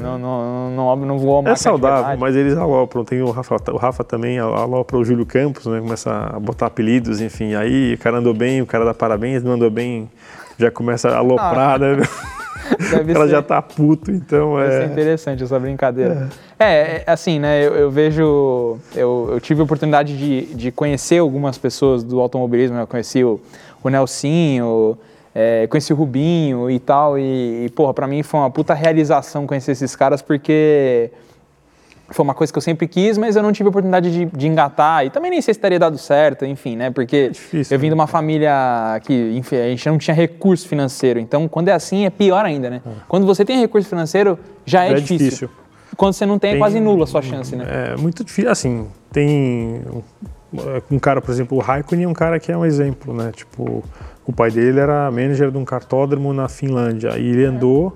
[0.01, 3.03] não, não, não, não voou É máquina de saudável, mas eles alopram.
[3.03, 5.79] Tem o Rafa, o Rafa também alopra o Júlio Campos, né?
[5.79, 7.55] Começa a botar apelidos, enfim.
[7.55, 10.09] Aí o cara andou bem, o cara dá parabéns, não andou bem,
[10.57, 11.97] já começa a aloprar, né?
[12.91, 14.85] Deve O cara ser- já tá puto, então Deve ser é.
[14.85, 16.29] interessante essa brincadeira.
[16.59, 17.65] É, é, assim, né?
[17.65, 18.77] Eu, eu vejo.
[18.95, 22.75] Eu, eu tive a oportunidade de, de conhecer algumas pessoas do automobilismo.
[22.77, 23.39] né, Eu conheci o,
[23.83, 24.97] o Nelsinho,
[25.33, 27.19] é, conheci o Rubinho e tal.
[27.19, 31.11] E, e, porra, pra mim foi uma puta realização conhecer esses caras, porque
[32.09, 34.47] foi uma coisa que eu sempre quis, mas eu não tive a oportunidade de, de
[34.47, 35.05] engatar.
[35.05, 36.91] E também nem sei se teria dado certo, enfim, né?
[36.91, 38.51] Porque difícil, eu vim de uma família
[39.03, 41.19] que, enfim, a gente não tinha recurso financeiro.
[41.19, 42.81] Então, quando é assim, é pior ainda, né?
[43.07, 45.25] Quando você tem recurso financeiro, já é, Já é difícil.
[45.25, 45.49] difícil.
[45.97, 47.65] Quando você não tem, é Tem- quase nula a sua chance, né?
[47.93, 48.51] É muito difícil.
[48.51, 49.81] Assim, tem
[50.91, 53.31] um cara, por exemplo, o Raikkonen é um cara que é um exemplo, né?
[53.33, 53.83] Tipo,
[54.25, 57.95] o pai dele era manager de um kartódromo na Finlândia e ele andou,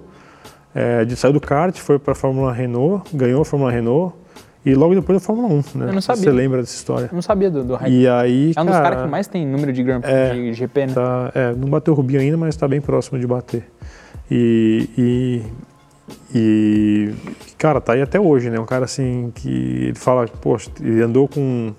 [0.74, 4.16] é, de, saiu do kart, foi para a Fórmula Renault, ganhou a Fórmula Renault
[4.66, 5.90] e logo depois a Fórmula 1, né?
[5.90, 6.24] Eu não sabia.
[6.24, 7.06] Você lembra dessa história?
[7.06, 8.02] Eu não sabia do, do Raikkonen.
[8.02, 10.34] E aí, É um dos cara, caras que mais tem número de Grand Prix É,
[10.34, 10.94] de GP, né?
[10.94, 13.66] Tá, é, não bateu o Rubinho ainda, mas está bem próximo de bater.
[14.30, 15.44] E, e,
[16.36, 17.14] e,
[17.58, 18.60] cara, tá aí até hoje, né?
[18.60, 21.74] Um cara assim que ele fala, poxa, ele andou com.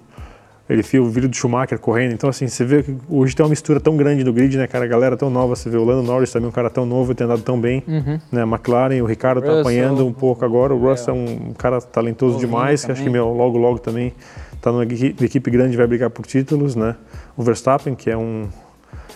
[0.70, 3.50] Ele viu o vídeo do Schumacher correndo, então assim, você vê que hoje tem uma
[3.50, 4.84] mistura tão grande no grid, né, cara?
[4.84, 7.24] A galera tão nova, você vê o Lando Norris também, um cara tão novo, tem
[7.24, 7.82] andado tão bem,
[8.30, 8.42] né?
[8.42, 11.80] A McLaren, o Ricardo tá Russell, apanhando um pouco agora, o Russell é um cara
[11.80, 14.14] talentoso demais, que acho que, meu, logo, logo também
[14.62, 16.94] tá numa equi- equipe grande, vai brigar por títulos, né?
[17.36, 18.46] O Verstappen, que é um,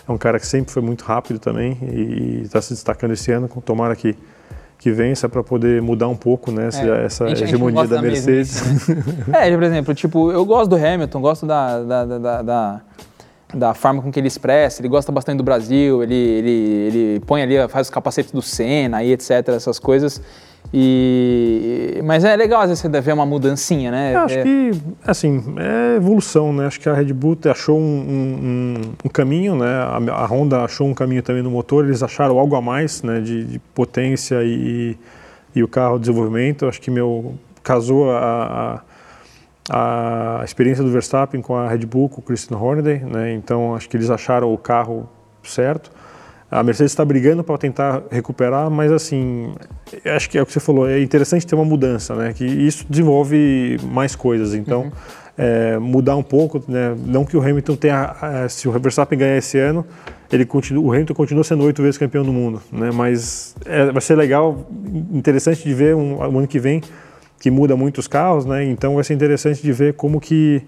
[0.07, 3.47] é um cara que sempre foi muito rápido também e está se destacando esse ano.
[3.63, 4.13] Tomara que,
[4.85, 7.99] que vença para poder mudar um pouco né, essa, É, essa a gente- hegemonia da
[8.03, 8.61] Mercedes.
[9.33, 12.81] É, por exemplo, tipo, eu gosto do Hamilton, gosto da, da, da, da-
[13.53, 17.41] da- forma com que ele expressa, ele gosta bastante do Brasil, ele, ele, ele põe
[17.41, 20.21] ali, faz os capacetes do Senna e etc, essas coisas.
[20.73, 24.13] E, mas é legal às vezes você ver uma mudancinha, né?
[24.15, 24.71] Eu acho É- que,
[25.05, 26.65] assim, é evolução, né?
[26.67, 29.67] Acho que a Red Bull achou um, um- um- caminho, né?
[29.67, 33.19] A, a Honda achou um caminho também no motor, eles acharam algo a mais, né?
[33.21, 34.97] De, de potência e,
[35.55, 36.65] e o carro de desenvolvimento.
[36.65, 38.81] Acho que meu casou a, a,
[39.69, 43.33] a experiência do Verstappen com a Red Bull, com o Christian Horner, né?
[43.33, 45.09] Então acho que eles acharam o carro
[45.43, 45.91] certo.
[46.49, 49.53] A Mercedes está brigando para tentar recuperar, mas assim,
[50.05, 52.33] acho que é o que você falou, é interessante ter uma mudança, né?
[52.33, 54.53] Que isso desenvolve mais coisas.
[54.53, 54.91] Então,
[55.37, 56.95] é, mudar um pouco, né?
[57.05, 59.85] Não que o Hamilton tenha, eh, se o Verstappen ganhar esse ano,
[60.31, 62.91] ele continua, o Hamilton continua sendo oito vezes campeão do mundo, né?
[62.93, 64.65] Mas é, vai ser legal,
[65.11, 66.81] interessante de ver um, um ano que vem
[67.39, 68.63] que muda muito os carros, né?
[68.65, 70.63] Então vai ser interessante de ver como que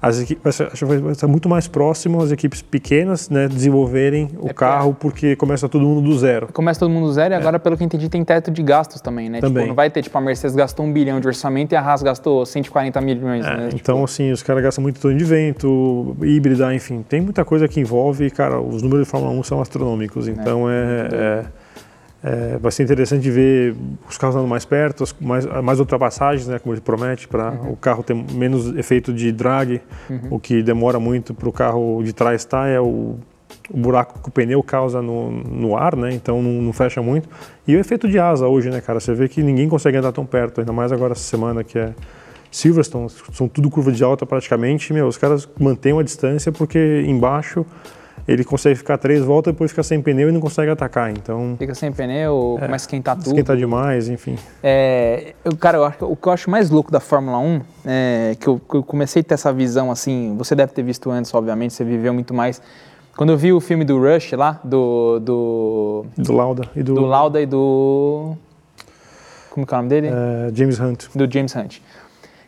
[0.00, 4.48] as equipes acho que vai ser muito mais próximo as equipes pequenas, né, desenvolverem o
[4.48, 6.48] É, carro porque começa todo mundo do zero.
[6.54, 9.00] Começa todo mundo do zero e agora, pelo que eu entendi, tem teto de gastos
[9.02, 9.38] também, né?
[9.38, 9.40] É.
[9.42, 9.56] Também.
[9.64, 12.02] Tipo, não vai ter, tipo, a Mercedes gastou um bilhão de orçamento e a Haas
[12.02, 13.64] gastou 140 milhões, É, né?
[13.68, 17.68] Tipo, então, assim, os caras gastam muito torno de vento, híbrida, enfim, tem muita coisa
[17.68, 21.44] que envolve e, cara, os números de Fórmula 1 são astronômicos, então é,
[22.22, 23.74] é- vai ser interessante ver
[24.08, 27.72] os carros andando mais perto, as- mais, mais ultrapassagens, né, como ele promete, para Uhum.
[27.72, 29.80] o carro ter menos efeito de drag,
[30.30, 33.16] o que demora muito para o carro de trás estar é o,
[33.72, 37.28] o buraco que o pneu causa no, no ar, né, então não, não fecha muito.
[37.66, 40.26] E o efeito de asa hoje, né, cara, você vê que ninguém consegue andar tão
[40.26, 41.92] perto, ainda mais agora essa semana que é
[42.50, 47.64] Silverstone, são tudo curva de alta praticamente, meu, os caras mantêm uma distância porque embaixo
[48.32, 51.74] ele consegue ficar três voltas, depois fica sem pneu e não consegue atacar, então Fica
[51.74, 53.26] sem pneu, começa a esquentar tudo.
[53.28, 54.36] esquenta demais, enfim.
[54.62, 58.36] É, eu, cara, eu acho o que eu acho mais louco da Fórmula 1 é
[58.38, 60.34] que eu, que eu comecei a ter essa visão assim.
[60.38, 62.62] Você deve ter visto antes, obviamente, você viveu muito mais.
[63.16, 67.04] Quando eu vi o filme do Rush lá, do, do, Do Lauda e do, do
[67.04, 68.34] Lauda e do.
[69.50, 70.08] Como que é o nome dele?
[70.08, 71.06] eh, James Hunt.
[71.14, 71.78] do James Hunt.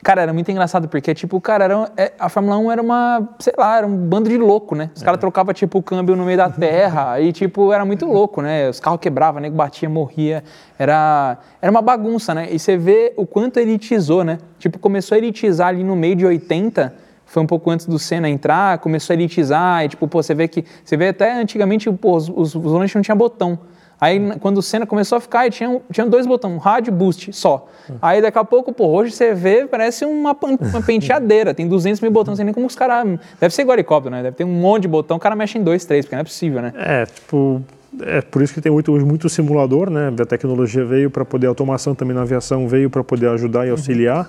[0.02, 3.52] Cara, era muito engraçado porque, tipo, cara, era, é, a Fórmula 1 era uma, sei
[3.56, 4.90] lá, era um bando de louco, né?
[4.96, 8.42] Os caras trocavam, tipo, o câmbio no meio da terra e, tipo, era muito louco,
[8.42, 8.68] né?
[8.68, 10.42] Os carros quebravam, nego batia, morria.
[10.76, 12.48] Era, era uma bagunça, né?
[12.50, 14.38] E você vê o quanto elitizou, né?
[14.58, 16.92] Tipo, começou a elitizar ali no meio de 80,
[17.24, 20.48] foi um pouco antes do Senna entrar, começou a elitizar e, tipo, pô, você vê
[20.48, 23.56] que, você vê até antigamente, pô, os, os, os volantes não tinham botão.
[24.02, 27.32] Aí, quando o Senna começou a ficar, tinha, tinha dois botões, um rádio e boost
[27.32, 27.68] só.
[28.02, 31.54] Aí, daqui a pouco, pô, hoje você vê, parece uma, uma penteadeira.
[31.54, 33.20] Tem 200 mil botões, não sei nem como os caras...
[33.38, 34.20] Deve ser igual helicóptero, né?
[34.24, 36.24] Deve ter um monte de botão, o cara mexe em dois, três, porque não é
[36.24, 36.72] possível, né?
[36.74, 37.62] É, tipo,
[38.00, 40.12] é por isso que tem muito, hoje muito simulador, né?
[40.20, 43.70] A tecnologia veio para poder, a automação também na aviação veio para poder ajudar e
[43.70, 44.28] auxiliar,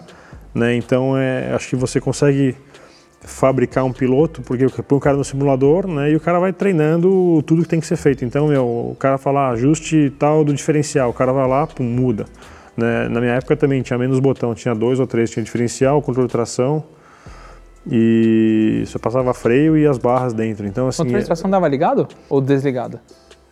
[0.54, 0.76] né?
[0.76, 2.56] Então, é, acho que você consegue
[3.26, 6.12] fabricar um piloto, porque põe o cara no simulador, né?
[6.12, 8.24] E o cara vai treinando tudo que tem que ser feito.
[8.26, 11.84] Então, meu, o cara fala, ah, ajuste tal do diferencial, o cara vai lá, pum,
[11.84, 12.26] muda.
[12.76, 13.08] Né?
[13.08, 16.32] Na minha época também tinha menos botão, tinha dois ou três, tinha diferencial, controle de
[16.32, 16.84] tração
[17.90, 20.66] e você passava freio e as barras dentro.
[20.66, 23.00] Então, O assim, controle de tração dava ligado ou desligado?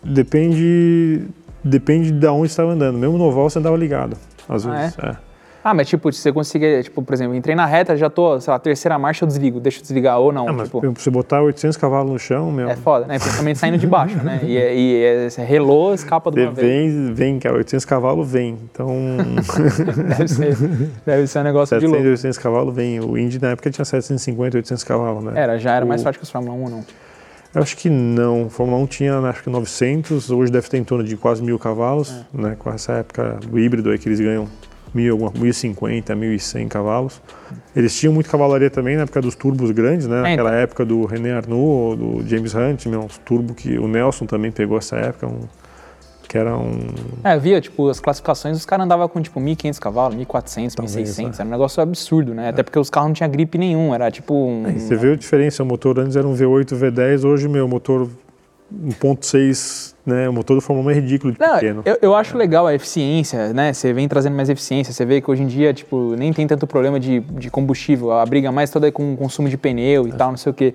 [0.04, 1.24] Depende,
[1.64, 2.98] depende de onde estava andando.
[2.98, 4.18] Mesmo no oval você andava ligado,
[4.50, 4.98] às Ah, vezes.
[5.00, 5.16] é?
[5.63, 8.52] Ah, mas tipo, se você conseguir, tipo, por exemplo, entrei na reta, já tô, sei
[8.52, 10.47] lá, terceira marcha, eu desligo, deixa eu desligar ou não.
[10.47, 13.19] Ah, mas tipo, pra você botar 800 cavalos no chão, meu, é foda, né?
[13.19, 14.39] Principalmente saindo de baixo, né?
[14.43, 16.93] E, e, e você relou, escapa de uma vez.
[16.93, 18.58] vem, vem, cara, 800 cavalos vem.
[18.71, 18.88] Então,
[20.17, 20.58] Deve ser,
[21.06, 22.10] deve ser um negócio de 700, louco.
[22.10, 23.00] 800 cavalos vem.
[23.00, 25.34] O Indy na época tinha 750, 800 cavalos, né?
[25.36, 26.84] Era, já era mais O- forte que os Fórmula 1 ou não?
[27.54, 28.50] Eu acho que não.
[28.50, 32.24] Fórmula 1 tinha, acho que 900, hoje deve ter em torno de quase mil cavalos,
[32.34, 32.41] É.
[32.41, 32.56] né?
[32.58, 34.47] Com essa época do híbrido aí que eles ganham
[34.93, 37.21] mil, alguma- 1050, 1100 cavalos.
[37.75, 40.19] Eles tinham muito cavalaria também na época dos turbos grandes, né?
[40.19, 44.25] É, Naquela época do René Arnoux, do James Hunt, meu, uns turbo que o Nelson
[44.25, 45.47] também pegou essa época, um-
[46.27, 46.80] que era um
[47.25, 51.10] É, eu via, tipo, as classificações, os caras andavam com, tipo, 1.500 cavalos, 1.400, Talvez,
[51.10, 52.47] 1.600, era um negócio absurdo, né?
[52.49, 54.63] Até porque os carros não tinham gripe nenhum, era tipo um...
[54.77, 58.08] Você vê a diferença, o motor antes era um V8, V10, hoje, meu, motor
[58.72, 61.82] 1.6, né, o motor do Fórmula 1 é ridículo de Não, pequeno.
[61.86, 63.74] eu, eu acho legal a eficiência, né?
[63.74, 64.94] Você vem trazendo mais eficiência.
[64.94, 68.12] Você vê que hoje em dia, tipo, nem tem tanto problema de, de combustível.
[68.12, 70.54] A briga mais toda é com o consumo de pneu e tal, não sei o
[70.54, 70.74] quê.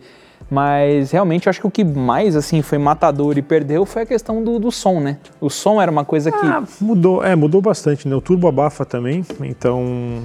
[0.50, 4.06] Mas realmente eu acho que o que mais assim foi matador e perdeu foi a
[4.06, 5.18] questão do, do som, né?
[5.40, 6.46] O som era uma coisa que.
[6.46, 8.14] Ah, mudou, é, mudou bastante, né?
[8.14, 10.22] O turbo abafa também, então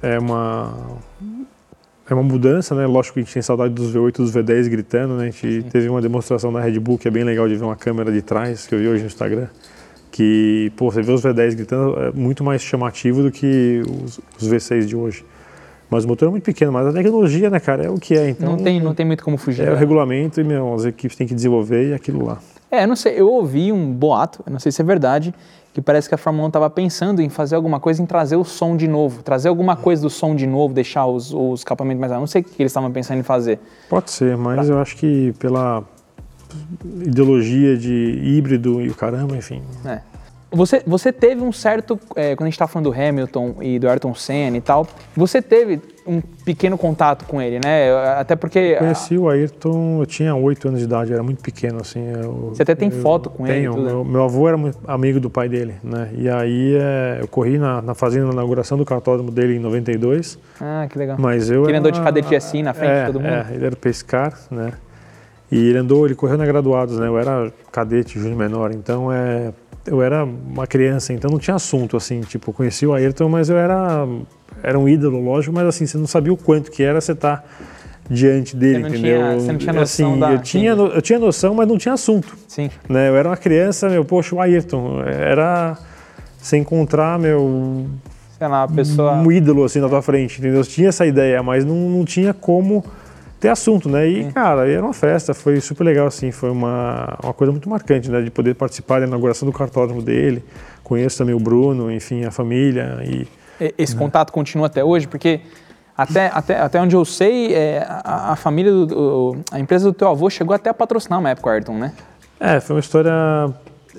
[0.00, 0.72] é uma
[2.08, 2.86] é uma mudança, né?
[2.86, 5.24] Lógico que a gente tem saudade dos V8 e dos V10 gritando, né?
[5.24, 7.76] A gente teve uma demonstração na Red Bull que é bem legal de ver uma
[7.76, 9.48] câmera de trás, que eu vi hoje no Instagram,
[10.10, 14.48] que, pô, você vê os V10 gritando, é muito mais chamativo do que os, os
[14.48, 15.24] V6 de hoje.
[15.90, 18.30] Mas o motor é muito pequeno, mas a tecnologia, né, cara, é o que é.
[18.30, 19.66] Então, não, tem, não tem muito como fugir.
[19.66, 19.78] É o né?
[19.78, 22.38] regulamento e, meu, as equipes têm que desenvolver e aquilo lá.
[22.70, 25.34] É, não sei, eu ouvi um boato, não sei se é verdade,
[25.78, 28.44] que parece que a Fórmula 1 estava pensando em fazer alguma coisa, em trazer o
[28.44, 32.12] som de novo, trazer alguma coisa do som de novo, deixar os, os escapamentos mais.
[32.12, 33.60] Não sei o que eles estavam pensando em fazer.
[33.88, 35.84] Pode ser, mas eu acho que pela
[37.06, 39.62] ideologia de híbrido e o caramba, enfim.
[39.84, 40.00] É.
[40.50, 43.88] Você, você teve um certo, é, quando a gente está falando do Hamilton e do
[43.88, 47.92] Ayrton Senna e tal, você teve um pequeno contato com ele, né?
[48.18, 48.58] Até porque...
[48.58, 52.00] Eu conheci o Ayrton, eu tinha 8 anos de idade, eu era muito pequeno, assim.
[52.00, 53.74] Eu, você até tem foto com tenho, ele?
[53.74, 56.08] Tenho, meu, meu, avô era amigo do pai dele, né?
[56.16, 60.38] E aí é, eu corri na, na fazenda, na inauguração do cartódromo dele em 92.
[60.60, 61.16] Ah, que legal.
[61.20, 63.32] Mas eu ele era, andou de cadete assim na frente é, de todo mundo?
[63.32, 64.72] É, ele era pescar, né?
[65.50, 67.06] E ele andou, ele correu na graduados, né?
[67.06, 69.52] Eu era cadete, júnior menor, então é
[69.88, 73.56] eu era uma criança, então não tinha assunto, assim, tipo, conheci o Ayrton, mas eu
[73.56, 74.06] era,
[74.62, 77.38] era um ídolo, lógico, mas assim, você não sabia o quanto que era você estar
[77.38, 77.44] tá
[78.10, 79.18] diante dele, você entendeu?
[79.18, 80.32] Tinha, você não tinha noção assim, da...
[80.32, 82.36] eu tinha, eu tinha noção, mas não tinha assunto.
[82.46, 82.70] Sim.
[82.88, 83.08] Né?
[83.08, 85.76] Eu era uma criança, meu, poxa, o Ayrton, era
[86.40, 87.86] você encontrar, meu...
[88.38, 89.14] Sei lá, a pessoa...
[89.14, 90.60] Um ídolo, assim, na tua frente, entendeu?
[90.60, 92.84] Eu tinha essa ideia, mas não, não tinha como
[93.40, 94.06] ter assunto, né?
[94.08, 94.30] E, Sim.
[94.30, 98.22] cara, era uma festa, foi super legal, assim, foi uma, uma coisa muito marcante, né?
[98.22, 100.42] De poder participar da inauguração do cartódromo dele,
[100.82, 103.26] conheço também o Bruno, enfim, a família e...
[103.76, 103.98] Esse né?
[103.98, 105.40] contato continua até hoje, porque
[105.96, 109.92] até, até, até onde eu sei, é, a, a, família, do, do, a empresa do
[109.92, 111.92] teu avô chegou até a patrocinar uma época o Ayrton, né?
[112.38, 113.12] É, foi uma história...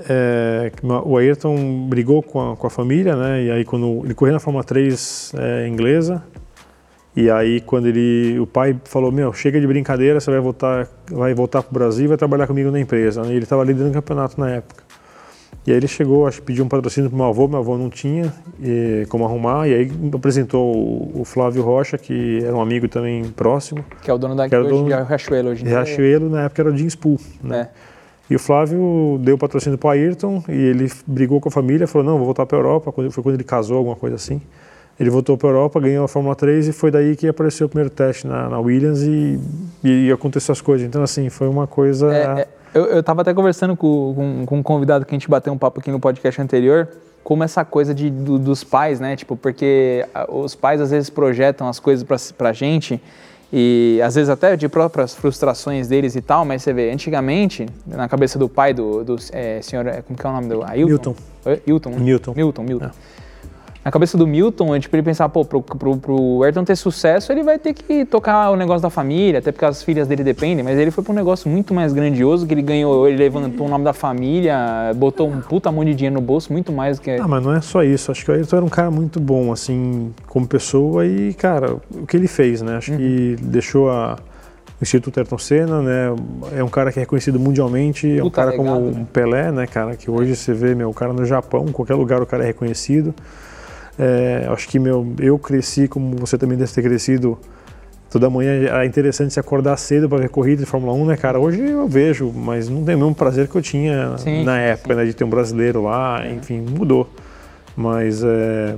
[0.08, 0.72] É,
[1.04, 3.44] o Ayrton brigou com a, com a família, né?
[3.44, 6.24] E aí quando ele correu na Fórmula 3 é, inglesa,
[7.14, 11.34] e aí quando ele, o pai falou, meu, chega de brincadeira, você vai voltar, vai
[11.34, 13.24] voltar para o Brasil e vai trabalhar comigo na empresa.
[13.26, 14.89] E ele estava liderando o campeonato na época.
[15.70, 17.92] E aí ele chegou, acho que pediu um patrocínio para meu avô, meu avô não
[17.92, 22.88] tinha e, como arrumar, e aí apresentou o, o, Flávio Rocha, que era um amigo
[22.88, 23.86] também próximo.
[24.02, 25.64] Que é o dono da que hoje, dono, de Riachuelo hoje.
[25.64, 27.70] De Riachuelo, na época era o Jim Spool, né?
[27.72, 28.34] É.
[28.34, 31.86] E o Flávio deu o patrocínio para o Ayrton e ele brigou com a família,
[31.86, 34.42] falou, não, vou voltar para a Europa, foi quando ele casou, alguma coisa assim.
[35.00, 37.70] Ele voltou para a Europa, ganhou a Fórmula 3 e foi daí que apareceu o
[37.70, 39.40] primeiro teste na, na Williams e,
[39.84, 40.88] e aconteceu as coisas.
[40.88, 42.12] Então, assim, foi uma coisa.
[42.12, 45.52] É, é, eu estava até conversando com, com, com, um convidado que a gente bateu
[45.52, 46.88] um papo aqui no podcast anterior,
[47.24, 49.16] como essa coisa de, do, dos pais, né?
[49.16, 53.02] Tipo, porque os pais às vezes projetam as coisas para a gente
[53.52, 58.08] e às vezes até de próprias frustrações deles e tal, mas você vê, antigamente, na
[58.08, 60.86] cabeça do pai do, do é, senhor, como que é o nome do Ailton?
[60.88, 61.16] Milton.
[61.66, 61.90] Milton.
[61.90, 62.00] Né?
[62.00, 62.34] Milton.
[62.36, 62.86] Milton, Milton.
[62.86, 63.19] É
[63.90, 67.42] na cabeça do Milton, tipo, ele pensar, pô, pro, pro, pro Ayrton ter sucesso, ele
[67.42, 70.78] vai ter que tocar o negócio da família, até porque as filhas dele dependem, mas
[70.78, 73.84] ele foi pra um negócio muito mais grandioso, que ele ganhou, ele levantou o nome
[73.84, 77.10] da família, botou um puta monte de dinheiro no bolso, muito mais do que...
[77.10, 79.52] Ah, mas não é só isso, acho que o Ayrton era um cara muito bom,
[79.52, 82.98] assim, como pessoa e, cara, o que ele fez, né, acho uhum.
[82.98, 84.20] que deixou a...
[84.80, 86.16] O Instituto Ayrton Senna, né?
[86.56, 89.06] É um cara que é reconhecido mundialmente, é um cara como né?
[89.12, 89.94] Pelé, né, cara?
[89.98, 92.48] Que hoje você vê, meu, o cara no Japão, em qualquer lugar o cara é
[92.48, 93.14] reconhecido.
[94.00, 97.38] É, acho que meu, eu cresci como você também deve ter crescido.
[98.10, 101.40] Toda manhã é interessante se acordar cedo para ver corrida de Fórmula 1, né, cara?
[101.40, 104.96] Hoje eu vejo, mas não tem o mesmo prazer que eu tinha sim, na época,
[104.96, 106.34] né, de ter um brasileiro lá, é.
[106.34, 107.08] enfim, mudou.
[107.78, 108.76] Mas é,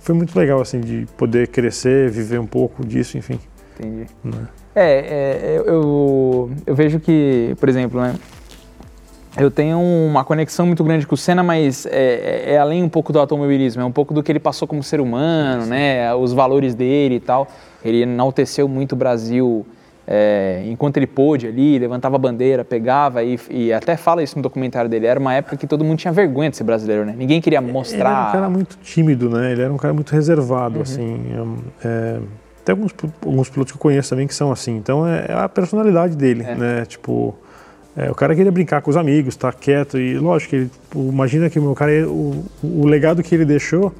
[0.00, 3.38] foi muito legal, assim, de poder crescer, viver um pouco disso, enfim.
[3.78, 4.06] Entendi.
[4.24, 4.48] Né?
[4.74, 8.16] É, é eu, eu vejo que, por exemplo, né,
[9.36, 12.88] eu tenho uma conexão muito grande com o Senna, mas é, é, é, além um
[12.88, 16.14] pouco do automobilismo, é um pouco do que ele passou como ser humano, né?
[16.14, 17.48] Os valores dele e tal.
[17.84, 19.66] Ele enalteceu muito o Brasil
[20.06, 24.42] é, enquanto ele pôde ali, levantava a bandeira, pegava e, e, até fala isso no
[24.42, 25.06] documentário dele.
[25.06, 27.14] Era uma época que todo mundo tinha vergonha de ser brasileiro, né?
[27.16, 28.10] Ninguém queria mostrar.
[28.10, 29.52] Ele era um cara muito tímido, né?
[29.52, 30.82] Ele era um cara muito reservado, uhum.
[30.82, 31.20] assim.
[31.84, 32.18] É,
[32.64, 32.94] tem alguns,
[33.24, 34.76] alguns pilotos que eu conheço também que são assim.
[34.76, 36.54] Então é, é a personalidade dele, é.
[36.54, 36.84] né?
[36.86, 37.34] Tipo
[37.96, 41.48] é, o cara queria brincar com os amigos, estar tá quieto e lógico, ele, imagina
[41.48, 43.92] que o meu cara, o, o legado que ele deixou,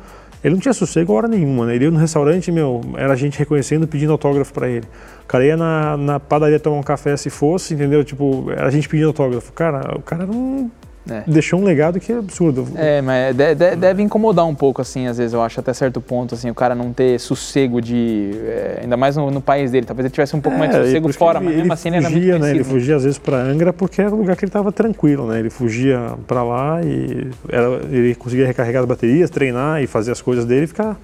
[0.43, 1.75] ele não tinha sossego hora nenhuma, né?
[1.75, 4.87] Ele ia no restaurante, meu, era gente reconhecendo, pedindo autógrafo para ele.
[5.23, 8.05] O cara ia na, na padaria tomar um café se fosse, entendeu?
[8.05, 9.51] Tipo, era a gente pedindo autógrafo.
[9.55, 10.71] Cara, o cara não
[11.09, 11.23] é.
[11.27, 12.67] Deixou um legado que é absurdo.
[12.77, 16.01] É, mas de, de, deve incomodar um pouco, assim, às vezes, eu acho, até certo
[16.01, 18.31] ponto, assim, o cara não ter sossego de.
[18.47, 19.85] É, ainda mais no, no, país dele.
[19.85, 21.97] Talvez ele tivesse um pouco é, mais de sossego fora, ele, mas mesmo assim ele
[21.97, 22.51] era fugia, muito né?
[22.51, 25.41] Ele fugia, às vezes, para Angra porque era um lugar que ele estava tranquilo, né?
[25.41, 30.23] Ele fugia para lá e era, ele conseguia recarregar as baterias, treinar e fazer as
[30.23, 30.97] coisas dele e ficar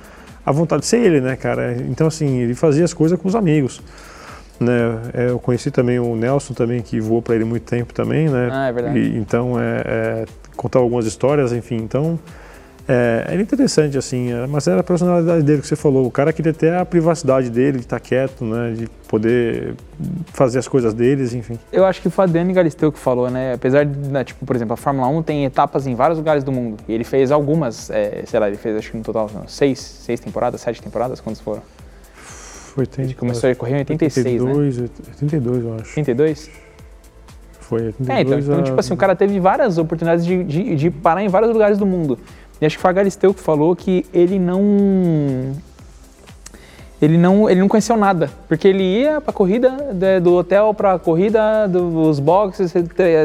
[0.44, 1.76] à vontade de ser ele, né, cara?
[1.90, 3.82] Então, assim, ele fazia as coisas com os amigos.
[4.60, 5.00] Né?
[5.14, 8.50] É, eu conheci também o Nelson também, que voou para ele muito tempo também, né?
[8.52, 8.98] Ah, é verdade.
[8.98, 11.76] E, então, é, é, contar algumas histórias, enfim.
[11.76, 12.18] Então,
[12.88, 16.04] É, era interessante, assim, é, mas era a personalidade dele que você falou.
[16.06, 18.72] O cara queria ter a privacidade dele, de estar quieto, né?
[18.72, 19.74] De poder
[20.32, 21.56] fazer as coisas deles, enfim.
[21.70, 23.52] Eu acho que foi a Dani Galisteu que falou, né?
[23.54, 26.50] Apesar de, né, tipo, por exemplo, a Fórmula 1 tem etapas em vários lugares do
[26.50, 26.78] mundo.
[26.88, 29.78] E ele fez algumas, é, sei lá, ele fez acho que no total não, seis,
[29.78, 31.62] seis temporadas, sete temporadas, quantas foram?
[32.74, 34.88] Foi 80, Ele começou a correr em 86, 82, né?
[35.10, 35.90] 82, eu acho.
[35.98, 36.50] 82?
[37.60, 40.76] Foi 82 É, então, então a- tipo assim, o cara teve várias oportunidades de, de,
[40.76, 42.18] de parar em vários lugares do mundo.
[42.60, 45.52] E acho que foi a Galisteu que falou que ele não.
[47.00, 50.98] Ele não, ele não conheceu nada, porque ele ia pra corrida, de- do hotel pra
[50.98, 52.74] corrida, dos boxes,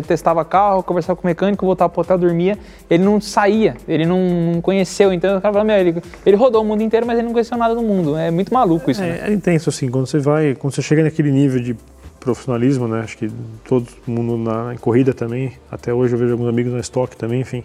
[0.07, 2.57] testava carro, conversava com o mecânico, voltava pro hotel, dormia.
[2.89, 5.11] Ele não saía, ele não, não conheceu.
[5.11, 7.57] Então o cara falou, meu, ele, ele rodou o mundo inteiro, mas ele não conheceu
[7.57, 8.15] nada do mundo.
[8.17, 9.19] É muito maluco isso, né?
[9.23, 11.75] É, é intenso, assim, quando você vai, quando você chega naquele nível de
[12.19, 13.01] profissionalismo, né?
[13.01, 13.29] Acho que
[13.67, 17.41] todo mundo na em corrida também, até hoje eu vejo alguns amigos na estoque também,
[17.41, 17.63] enfim.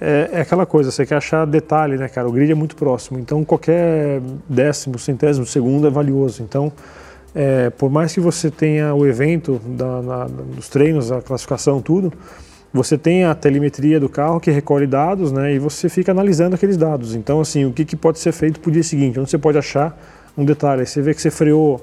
[0.00, 2.28] É, é aquela coisa, você quer achar detalhe, né, cara?
[2.28, 6.42] O grid é muito próximo, então qualquer décimo, centésimo segundo é valioso.
[6.42, 6.72] Então,
[7.34, 12.12] é, por mais que você tenha o evento da, na- dos treinos, a classificação, tudo,
[12.72, 15.54] você tem a telemetria do carro que recolhe dados, né?
[15.54, 17.14] E você fica analisando aqueles dados.
[17.14, 19.18] Então, assim, o que, que pode ser feito para o dia seguinte?
[19.20, 19.96] Onde você pode achar
[20.36, 20.80] um detalhe?
[20.80, 21.80] Aí você vê que você freou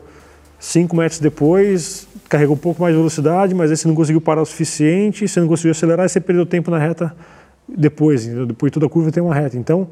[0.60, 4.42] 5 metros depois, carregou um pouco mais de velocidade, mas aí você não conseguiu parar
[4.42, 7.16] o suficiente, você não conseguiu acelerar e você perdeu tempo na reta
[7.68, 8.26] depois.
[8.26, 9.58] Depois de toda curva tem uma reta.
[9.58, 9.88] Então,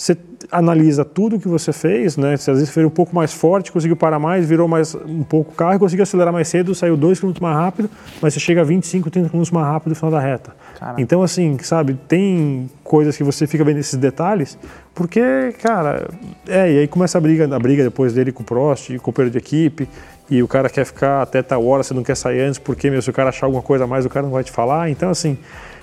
[0.00, 0.16] você
[0.50, 2.34] analisa tudo que você fez, né?
[2.34, 5.52] Você às vezes foi um pouco mais forte, conseguiu parar mais, virou mais um pouco
[5.52, 7.90] o carro, e conseguiu acelerar mais cedo, saiu 2 km mais rápido,
[8.22, 10.56] mas você chega a 25, 30 km mais rápido no final da reta.
[10.78, 11.02] Caraca.
[11.02, 14.56] Então, assim, sabe, tem coisas que você fica vendo esses detalhes,
[14.94, 15.20] porque,
[15.62, 16.08] cara,
[16.48, 19.00] é, e aí começa a briga, a briga depois dele com o Prost, com o
[19.00, 19.86] companheiro de equipe,
[20.30, 23.02] e o cara quer ficar até tal hora, você não quer sair antes, porque, meu,
[23.02, 24.88] se o cara achar alguma coisa a mais, o cara não vai te falar.
[24.88, 25.36] Então, assim,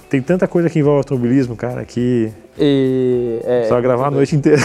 [0.09, 4.61] tem tanta coisa que envolve automobilismo, cara, que E, é, só gravar a noite inteira.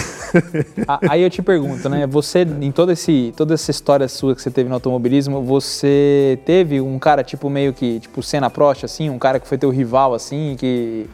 [1.08, 2.06] Aí eu te pergunto, né?
[2.06, 6.80] Você, em todo esse, toda essa história sua que você teve no automobilismo, você teve
[6.80, 10.14] um cara tipo meio que, tipo Senna Prost, assim, um cara que foi teu rival,
[10.14, 11.06] assim, que...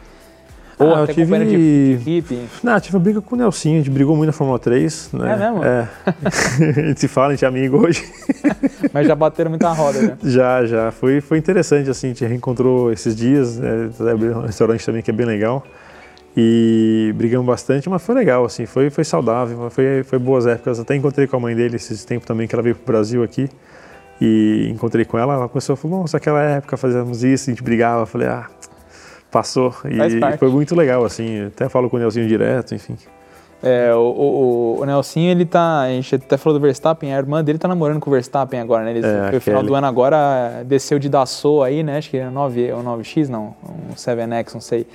[0.79, 2.39] Ou Ah, eu tive- de, de equipe.
[2.63, 5.33] Não, tive uma briga com o Nelsinho, a gente brigou muito na Fórmula 3, né?
[5.33, 5.63] É mesmo?
[5.63, 5.87] É.
[6.85, 8.09] a gente se fala, a gente é amigo hoje.
[8.93, 10.17] Mas já bateram muita roda, né?
[10.23, 10.91] Já, já.
[10.91, 13.89] Foi, foi interessante, assim, a gente reencontrou esses dias, né?
[14.11, 15.63] Abriu um restaurante também que é bem legal.
[16.37, 20.79] E brigamos bastante, mas foi legal, assim, foi, foi saudável, foi, foi boas épocas.
[20.79, 23.49] Até encontrei com a mãe dele esses tempos também, que ela veio pro Brasil aqui.
[24.21, 27.63] E encontrei com ela, ela começou a falar, nossa, aquela época fazíamos isso, a gente
[27.63, 28.03] brigava.
[28.03, 28.47] Eu falei, ah,
[29.31, 29.73] passou.
[29.85, 32.95] E foi muito legal, assim, até falo com o Nelsinho direto, enfim.
[33.61, 35.81] É, o, o, o Nelsinho, ele tá.
[35.81, 38.85] A gente até falou do Verstappen, a irmã dele tá namorando com o Verstappen agora,
[38.85, 38.91] né?
[38.91, 41.97] Ele, É, foi o final do ano agora, desceu de Dassault aí, né?
[41.97, 43.55] Acho que é 9, ou 9X, não,
[43.91, 44.87] um 7X, não sei.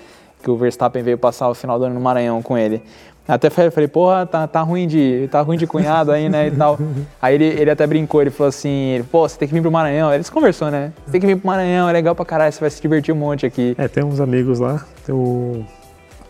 [0.42, 2.82] Que o Verstappen veio passar o final do ano no Maranhão com ele.
[3.26, 5.28] Até falei, porra, tá, tá ruim de.
[5.30, 6.48] tá ruim de cunhado aí, né?
[6.48, 6.78] E tal.
[7.22, 9.70] Aí ele, ele até brincou, ele falou assim, ele, pô, você tem que vir pro
[9.70, 10.12] Maranhão.
[10.12, 10.92] Eles conversou, né?
[11.06, 13.16] Você tem que vir pro Maranhão, é legal pra caralho, você vai se divertir um
[13.16, 13.74] monte aqui.
[13.78, 14.84] É, tem uns amigos lá.
[15.06, 15.64] Tem, o-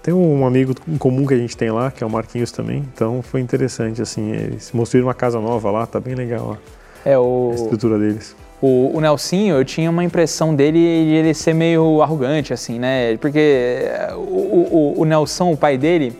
[0.04, 2.84] tem um amigo em comum que a gente tem lá, que é o Marquinhos também.
[2.94, 4.30] Então foi interessante, assim.
[4.30, 6.56] Eles construíram uma casa nova lá, tá bem legal
[7.04, 7.50] É ó, o.
[7.50, 8.36] a estrutura deles.
[8.62, 13.16] O, o Nelsinho, eu tinha uma impressão dele de ele ser meio arrogante, assim, né?
[13.16, 13.82] Porque
[14.14, 16.16] o, o, o Nelson, o pai dele,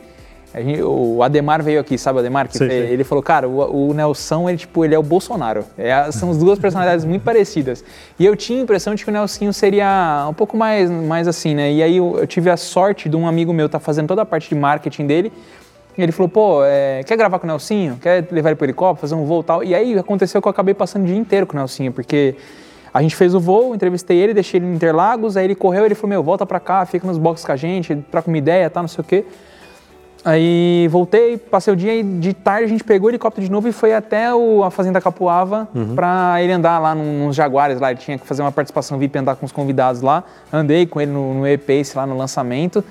[0.62, 2.48] gente- o Ademar veio aqui, sabe Ademar?
[2.48, 2.92] Que veio- sei.
[2.92, 5.64] Ele falou, cara, o, o Nelson, ele, tipo, ele é o Bolsonaro.
[5.76, 7.84] É, são as duas personalidades muito parecidas.
[8.18, 11.54] E eu tinha a impressão de que o Nelsinho seria um pouco mais, mais assim,
[11.54, 11.72] né?
[11.72, 14.26] E aí eu, eu tive a sorte de um amigo meu estar fazendo toda a
[14.26, 15.32] parte de marketing dele.
[15.96, 17.96] E ele falou, pô, é, quer gravar com o Nelsinho?
[18.02, 19.62] Quer levar ele pro helicóptero, fazer um voo e tal?
[19.64, 22.34] E aí aconteceu que eu acabei passando o dia inteiro com o Nelsinho, porque
[22.92, 25.94] a gente fez o voo, entrevistei ele, deixei ele em Interlagos, aí ele correu, ele
[25.94, 28.80] falou, meu, volta pra cá, fica nos boxes com a gente, troca uma ideia, tá,
[28.80, 29.24] não sei o quê.
[30.24, 33.68] Aí voltei, passei o dia e de tarde a gente pegou o helicóptero de novo
[33.68, 37.90] e foi até o- a Fazenda Capuava pra ele andar lá num- nos Jaguares lá.
[37.90, 40.24] Ele tinha que fazer uma participação VIP, andar com os convidados lá.
[40.52, 42.82] Andei com ele no, no E-Pace lá no lançamento.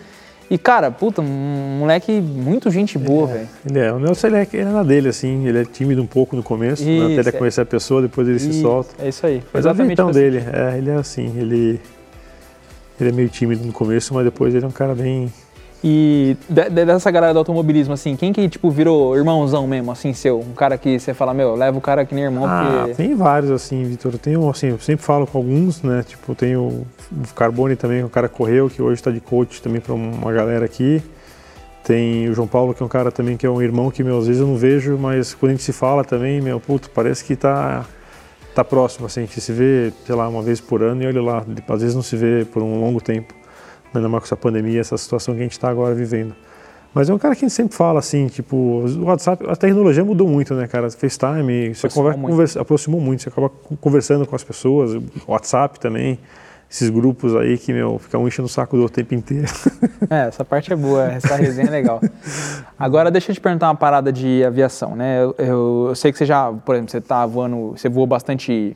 [0.47, 3.47] E, cara, puta, um moleque muito gente boa, velho.
[3.67, 5.47] Ele é, o Nelson ele é, ele é na dele, assim.
[5.47, 7.31] Ele é tímido um pouco no começo, né, Isso, até ele é.
[7.31, 8.93] conhecer a pessoa, depois ele se Isso, solta.
[9.03, 9.41] É isso aí.
[9.51, 10.19] Mas é o Exatamente jeitão assim.
[10.19, 11.81] dele, é, ele é assim, ele,
[12.99, 15.33] ele é meio tímido no começo, mas depois ele é um cara bem.
[15.83, 20.13] E de- de- dessa galera do automobilismo, assim, quem que, tipo, virou irmãozão mesmo, assim,
[20.13, 20.39] seu?
[20.39, 22.93] Um cara que você fala, meu, leva o cara que nem irmão, Ah, porque...
[22.93, 24.13] tem vários assim, Vitor.
[24.13, 26.03] Eu tenho, assim, eu sempre falo com alguns, né?
[26.07, 29.11] Tipo, tem o o Carbone também, que é um cara que correu, que hoje está
[29.11, 30.99] de coach também para uma galera aqui.
[31.83, 34.17] Tem o João Paulo, que é um cara também que é um irmão que, meu,
[34.17, 37.23] às vezes eu não vejo, mas quando a gente se fala também, meu, puto, parece
[37.25, 37.85] que tá,
[38.55, 41.21] tá próximo, assim, a gente se vê, sei lá, uma vez por ano e olha
[41.21, 43.33] lá, às vezes não se vê por um longo tempo,
[43.93, 46.33] ainda mais com essa pandemia, essa situação que a gente está agora vivendo.
[46.93, 50.05] Mas é um cara que a gente sempre fala assim, tipo, o WhatsApp, a tecnologia
[50.05, 50.91] mudou muito, né, cara?
[50.91, 52.61] FaceTime, você Aproximou conversa, muito.
[52.61, 53.49] aproximou muito, você acaba
[53.81, 56.19] conversando com as pessoas, WhatsApp também,
[56.69, 59.47] esses grupos aí que, meu, fica um enchendo o saco do tempo inteiro.
[60.07, 61.99] É, essa parte é boa, essa resenha é legal.
[62.77, 65.23] Agora, deixa eu te perguntar uma parada de aviação, né?
[65.23, 68.75] Eu, eu- eu sei que você já, por exemplo, você tá voando, você voou bastante.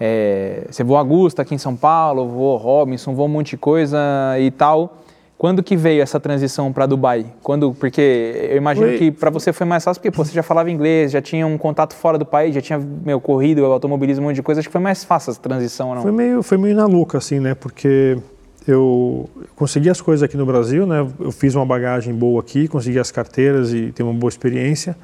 [0.00, 3.98] É, você voou Augusta aqui em São Paulo, voou Robinson, voou um monte de coisa
[4.38, 5.02] e tal.
[5.38, 7.26] Quando que veio essa transição para Dubai?
[7.42, 10.70] Quando, porque eu imagino que para você foi mais fácil, porque pô, você já falava
[10.70, 14.36] inglês, já tinha um contato fora do país, já tinha meu corrido, automobilismo, um monte
[14.36, 14.60] de coisa.
[14.60, 16.00] Acho que foi mais fácil essa transição, não?
[16.00, 17.54] Foi meio, foi meio na louca, assim, né?
[17.54, 18.16] Porque
[18.66, 21.06] eu consegui as coisas aqui no Brasil, né?
[21.20, 24.96] Eu fiz uma bagagem boa aqui, consegui as carteiras e ter uma boa experiência.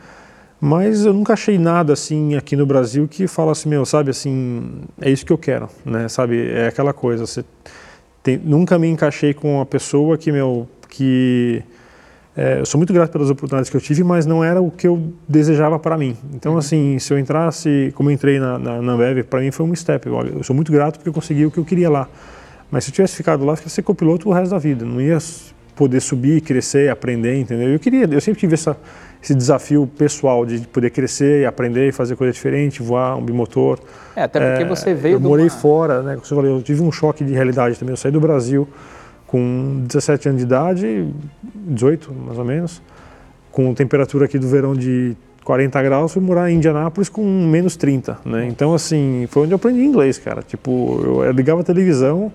[0.65, 4.83] Mas eu nunca achei nada assim aqui no Brasil que fala assim, meu, sabe, assim,
[5.01, 6.07] é isso que eu quero, né?
[6.09, 7.27] Sabe, é aquela coisa.
[7.27, 7.45] Você
[8.23, 11.65] tem- nunca me encaixei com uma pessoa que, meu, que
[12.37, 14.87] é, eu sou muito grato pelas oportunidades que eu tive, mas não era o que
[14.87, 16.17] eu desejava para mim.
[16.33, 19.67] Então, assim, se eu entrasse, como eu entrei na, na, na Ambev, para mim foi
[19.67, 20.09] um step.
[20.11, 22.09] Olha, eu sou muito grato porque eu consegui o que eu queria lá.
[22.71, 24.85] Mas se eu tivesse ficado lá, eu ia ser copiloto o resto da vida.
[24.85, 25.19] Não ia
[25.75, 27.69] poder subir, crescer, aprender, entendeu?
[27.69, 28.77] Eu queria, eu sempre tive essa,
[29.23, 33.79] esse desafio pessoal de poder crescer e aprender e fazer coisa diferente, voar um bimotor.
[34.17, 36.15] É, até porque É, você veio Eu morei uma- fora, né?
[36.15, 37.93] Como você falou, eu tive um choque de realidade também.
[37.93, 38.67] Eu saí do Brasil
[39.27, 41.09] com 17 anos de idade,
[41.55, 42.83] 18 mais ou menos,
[43.51, 48.19] com temperatura aqui do verão de 40 graus, fui morar em Indianápolis com menos 30,
[48.25, 48.47] né?
[48.47, 50.43] Então, assim, foi onde eu aprendi inglês, cara.
[50.43, 52.33] Tipo, eu ligava a televisão,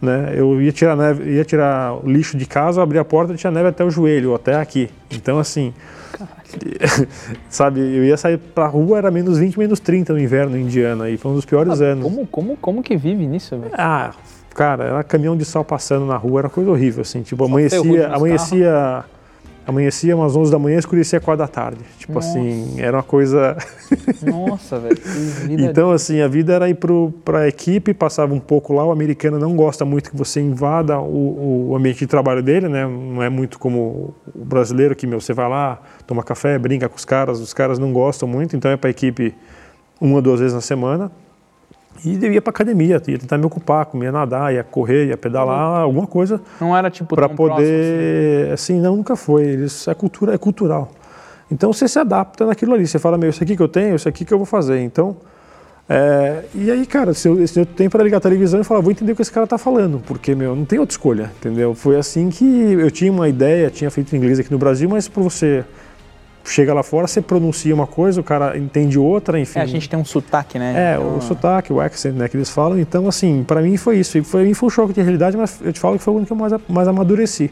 [0.00, 0.32] né?
[0.34, 3.68] Eu ia tirar, neve, ia tirar o lixo de casa, abria a porta tinha neve
[3.68, 4.90] até o joelho, até aqui.
[5.10, 5.72] Então, assim,
[7.48, 11.08] sabe, eu ia sair pra rua, era menos 20, menos 30 no inverno em Indiana,
[11.10, 12.04] e foi um dos piores anos.
[12.04, 13.72] Como, como, como que vive nisso, velho?
[13.76, 14.12] Ah,
[14.54, 18.08] cara, era caminhão de sal passando na rua, era coisa horrível, assim, tipo, ferrugem amanhecia,
[18.08, 19.04] amanhecia,
[19.66, 23.56] amanhecia umas 11 da manhã, escurecia 4 da tarde, tipo assim, era uma coisa...
[24.22, 24.96] Nossa, velho.
[25.50, 26.78] Então, assim, a vida era ir
[27.24, 28.84] para a equipe, passava um pouco lá.
[28.84, 32.86] O americano não gosta muito que você invada o, o ambiente de trabalho dele, né?
[32.86, 36.96] Não é muito como o brasileiro que, meu, você vai lá, toma café, brinca com
[36.96, 37.40] os caras.
[37.40, 39.34] Os caras não gostam muito, então é para a equipe
[40.00, 41.10] uma, duas vezes na semana.
[42.06, 45.80] E eu ia para academia, ia tentar me ocupar, comia nadar, ia correr, ia pedalar,
[45.80, 49.42] alguma coisa Não era tipo para tão próximo, poder, assim, não, nunca foi.
[49.42, 50.88] Eles, é cultura, é cultural.
[51.50, 52.86] Então você se adapta naquilo ali.
[52.86, 54.80] Você fala, meu, isso aqui que eu tenho, isso aqui que eu vou fazer.
[54.82, 55.16] Então,
[55.88, 58.80] é, e aí, cara, se eu, se eu tenho para ligar a televisão e falar,
[58.80, 61.74] vou entender o que esse cara tá falando, porque, meu, não tem outra escolha, entendeu?
[61.74, 65.22] Foi assim que eu tinha uma ideia, tinha feito inglês aqui no Brasil, mas para
[65.22, 65.64] você
[66.48, 69.58] chega lá fora, você pronuncia uma coisa, o cara entende outra, enfim.
[69.58, 70.92] É, a gente tem um sotaque, né?
[70.92, 72.78] É, Então, o sotaque, o accent, né, que eles falam.
[72.78, 74.16] Então, assim, para mim foi isso.
[74.18, 76.24] E para mim foi um choque de realidade, mas eu te falo que foi o
[76.24, 77.50] que eu mais, mais amadureci.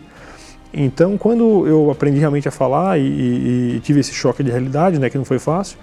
[0.73, 4.99] Então, quando eu aprendi realmente a falar e, e- e tive esse choque de realidade,
[4.99, 5.79] né, que não foi fácil,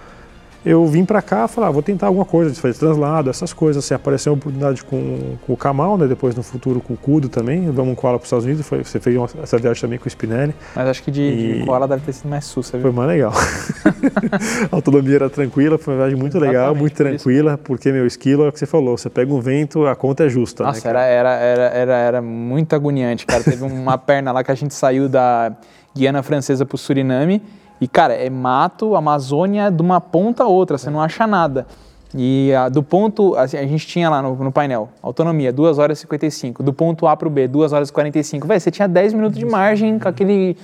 [0.65, 3.83] eu vim para cá falei, ah, vou tentar alguma coisa, de fazer translado, essas coisas.
[3.83, 7.29] Assim, apareceu uma oportunidade com, com o Kamal, né, depois no futuro com o Kudo
[7.29, 7.69] também.
[7.71, 10.05] Vamos com ela para os Estados Unidos, foi, você fez uma- essa viagem também com
[10.05, 10.53] o Spinelli.
[10.75, 12.81] Mas acho que de, de E- koala deve ter sido mais sussa, viu?
[12.83, 13.33] Foi mais legal.
[14.71, 17.23] a autonomia era tranquila, foi uma viagem muito legal, Exatamente, muito por isso.
[17.23, 20.25] tranquila, porque, meu, esquilo é o que você falou, você pega um vento, a conta
[20.25, 20.63] é justa.
[20.63, 23.43] Nossa, né, era, era, era, era, era muito agoniante, cara.
[23.43, 25.53] Teve uma perna lá que a gente saiu da
[25.95, 27.41] Guiana Francesa pro Suriname.
[27.81, 31.65] E, cara, é mato, Amazônia, de uma ponta a outra, você não acha nada.
[32.13, 35.97] E a- do ponto, assim, a gente tinha lá no, no painel, autonomia, 2 horas
[35.97, 36.61] e 55.
[36.61, 38.45] Do ponto A pro B, 2 horas e 45.
[38.47, 40.55] Velho, você tinha 10 minutos de margem com aquele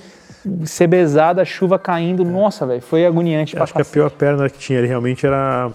[0.64, 2.24] cebezada, chuva caindo.
[2.24, 5.70] Nossa, velho, foi agoniante Acho que a pior perna que tinha ali realmente era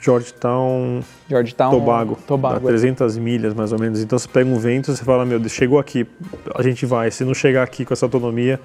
[0.00, 1.70] Georgetown, Georgetown.
[1.72, 2.56] Tobago, Tobago.
[2.56, 4.00] a 300 milhas mais ou menos.
[4.00, 6.06] Então você pega um vento, você fala, meu, Deus, chegou aqui,
[6.54, 7.10] a gente vai.
[7.10, 8.60] Se não chegar aqui com essa autonomia,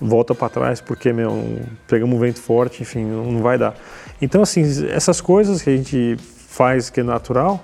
[0.00, 3.74] volta para trás, porque, meu, pegamos um vento forte, enfim, não vai dar.
[4.20, 6.16] Então, assim, essas coisas que a gente
[6.48, 7.62] faz que é natural,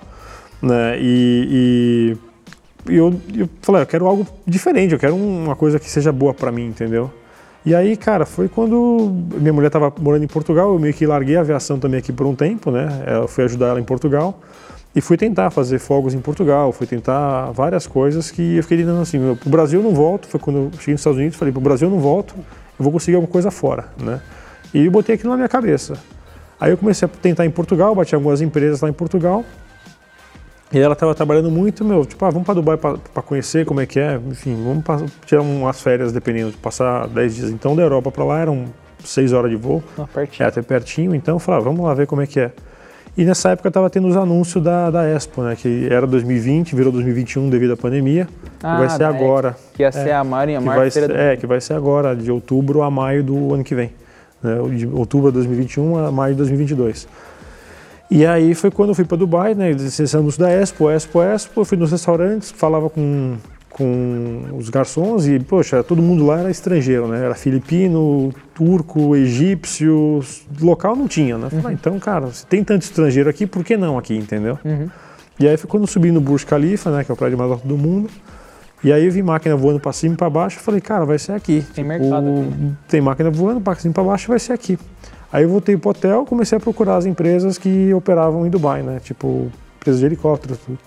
[0.61, 2.15] né, e,
[2.87, 6.33] e- eu, eu falei, eu quero algo diferente, eu quero uma coisa que seja boa
[6.33, 7.11] para mim, entendeu?
[7.65, 11.35] E aí, cara, foi quando minha mulher estava morando em Portugal, eu meio que larguei
[11.35, 12.87] a aviação também aqui por um tempo, né?
[13.05, 14.39] Eu fui ajudar ela em Portugal
[14.97, 18.99] e fui tentar fazer fogos em Portugal, fui tentar várias coisas que eu fiquei dizendo
[18.99, 21.61] assim, pro Brasil eu não volto, foi quando eu cheguei nos Estados Unidos, falei, pro
[21.61, 22.33] Brasil eu não volto,
[22.79, 24.19] eu vou conseguir alguma coisa fora, né?
[24.73, 25.93] E eu botei aquilo na minha cabeça.
[26.59, 29.45] Aí eu comecei a tentar em Portugal, bati algumas empresas lá em Portugal,
[30.73, 33.85] e ela estava trabalhando muito, meu, tipo, ah, vamos para Dubai para conhecer como é
[33.85, 37.49] que é, enfim, vamos pa- tirar umas férias, dependendo, de passar 10 dias.
[37.51, 38.65] Então, da Europa para lá eram
[39.03, 40.49] 6 horas de voo, Ah, é pertinho.
[40.49, 42.51] até pertinho, então eu falei, ah, vamos lá ver como é que é.
[43.17, 45.55] E nessa época estava tendo os anúncios da, da Expo, né?
[45.55, 48.27] Que era 2020, virou 2021 devido à pandemia.
[48.61, 49.57] Ah, que vai ser da agora.
[49.73, 51.59] Que ia ser a maior, a Que maior vai feira ser, do é, que vai
[51.59, 53.89] ser agora, de outubro a maio do ano que vem.
[54.43, 54.55] Né?
[54.77, 57.07] De outubro de 2021 a maio de 2022.
[58.11, 59.71] E aí foi quando eu fui para Dubai, né?
[59.71, 61.61] Esse anúncio da Expo, Expo, Expo.
[61.61, 63.37] Eu fui nos restaurantes, falava com,
[63.77, 67.23] com os garçons e, poxa, todo mundo lá era estrangeiro, né?
[67.23, 70.21] Era filipino, turco, egípcio,
[70.59, 71.49] local não tinha, né?
[71.49, 74.57] Falei, ah, então, cara, se tem tanto estrangeiro aqui, por que não aqui, entendeu?
[74.65, 74.89] Uhum.
[75.39, 77.03] E aí foi quando eu subi no Burj Khalifa, né?
[77.03, 78.09] Que é o prédio mais alto do mundo.
[78.83, 80.57] E aí eu vi máquina voando para cima e para baixo.
[80.57, 81.63] Eu falei, cara, vai ser aqui.
[81.75, 82.71] Tem mercado aqui, né?
[82.87, 84.77] Tem máquina voando para cima e para baixo, vai ser aqui.
[85.31, 88.99] Aí eu voltei pro hotel, comecei a procurar as empresas que operavam em Dubai, né?
[89.03, 90.79] Tipo, empresas de helicóptero, tudo.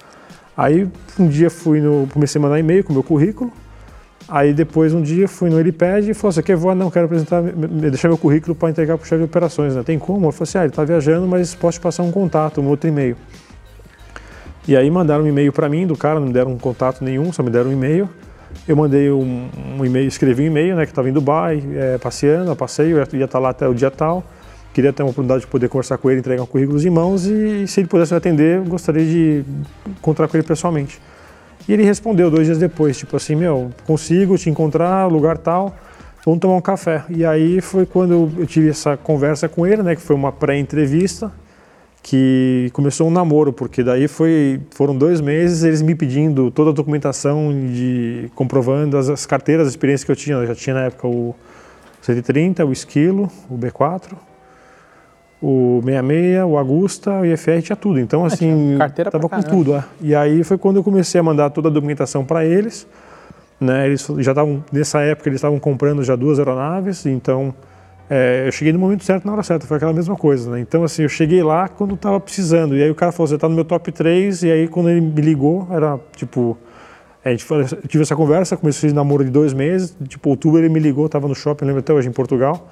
[0.57, 0.89] Aí
[1.19, 3.53] um dia fui no, comecei a mandar e-mail com o meu currículo.
[4.29, 6.75] Aí depois um dia fui no Helipad e falou: Você quer voar?
[6.75, 9.75] Não, quero apresentar, deixar meu currículo para entregar para o chefe de operações.
[9.75, 9.83] Né?
[9.83, 10.29] Tem como?
[10.29, 12.89] Eu falei assim: Ah, ele está viajando, mas posso te passar um contato, um outro
[12.89, 13.17] e-mail.
[14.69, 17.33] E aí mandaram um e-mail para mim do cara, não me deram um contato nenhum,
[17.33, 18.09] só me deram um e-mail.
[18.69, 19.49] Eu mandei um,
[19.79, 23.25] um e-mail, escrevi um e-mail, né, que estava em Dubai, é, passeando, passeio, ia ia
[23.25, 24.25] estar lá até o dia tal.
[24.73, 27.67] Queria ter uma oportunidade de poder conversar com ele, entregar um currículo em mãos e
[27.67, 29.45] se ele pudesse me atender, gostaria de
[29.89, 31.01] encontrar com ele pessoalmente.
[31.69, 35.77] E ele respondeu dois dias depois, tipo assim, meu, consigo te encontrar, lugar tal,
[36.25, 37.05] vamos tomar um café.
[37.09, 41.33] E aí foi quando eu tive essa conversa com ele, né, que foi uma pré-entrevista,
[42.03, 46.73] que começou um namoro, porque daí foi, foram dois meses eles me pedindo toda a
[46.73, 50.37] documentação de comprovando as, as carteiras, as experiências que eu tinha.
[50.37, 51.35] Eu já tinha na época o
[52.01, 54.13] 130, o Esquilo, o B4,
[55.43, 57.99] o 66, o Agusta, o IFR, tinha tudo.
[58.01, 59.75] Então, assim, Ah, tinha carteira tava com tudo.
[59.75, 59.85] é.
[60.01, 62.87] E aí foi quando eu comecei a mandar toda a documentação para eles.
[63.61, 67.55] Né, eles já estavam, nessa época, eles estavam comprando já duas aeronaves, então
[68.09, 70.61] é, eu cheguei no momento certo, na hora certa, foi aquela mesma coisa, né?
[70.61, 73.47] Então, assim, eu cheguei lá quando estava precisando, e aí o cara falou, você está
[73.51, 76.57] no meu top 3, e aí quando ele me ligou, era tipo,
[77.23, 80.59] a gente falou- eu tive essa conversa, comecei esse namoro de dois meses, tipo, outubro
[80.59, 82.67] ele me ligou, estava no shopping, lembro até hoje, em Portugal,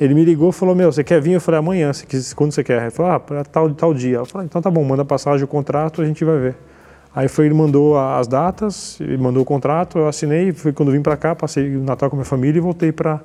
[0.00, 1.32] ele me ligou e falou, meu, você quer vir?
[1.32, 1.90] Eu falei, amanhã,
[2.34, 2.82] quando você quer?
[2.82, 4.18] Ele falou, ah, para tal, tal dia.
[4.18, 6.56] Eu falei, então tá bom, manda a passagem, o contrato, a gente vai ver.
[7.14, 11.00] Aí foi, ele mandou as datas, ele mandou o contrato, eu assinei, foi quando vim
[11.00, 13.22] para cá, passei o Natal com a minha família e voltei para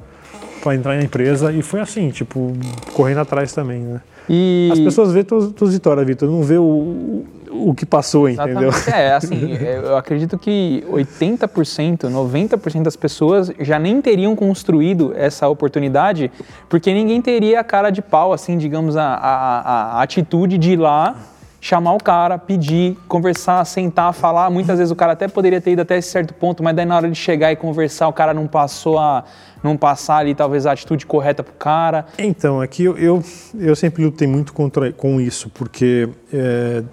[0.73, 2.53] entrar na empresa e foi assim, tipo,
[2.93, 4.01] correndo atrás também, né?
[4.33, 4.69] E...
[4.71, 8.69] As pessoas veem tuas, tuas vitórias, Vitor, não vê o, o, que passou, entendeu?
[8.69, 8.89] Exatamente.
[8.97, 15.49] É, assim, é, eu acredito que 80%, 90% das pessoas já nem teriam construído essa
[15.49, 16.31] oportunidade,
[16.69, 20.77] porque ninguém teria a cara de pau, assim, digamos, a, a- a atitude de ir
[20.79, 21.13] lá,
[21.61, 24.49] chamar o cara, pedir, conversar, sentar, falar.
[24.49, 26.95] Muitas vezes o cara até poderia ter ido até esse certo ponto, mas daí na
[26.95, 29.23] hora de chegar e conversar, o cara não passou a.
[29.63, 32.07] não passar ali talvez a atitude correta pro cara.
[32.17, 33.23] Então, aqui eu, eu,
[33.59, 36.83] eu sempre lutei muito contra, com isso, porque é,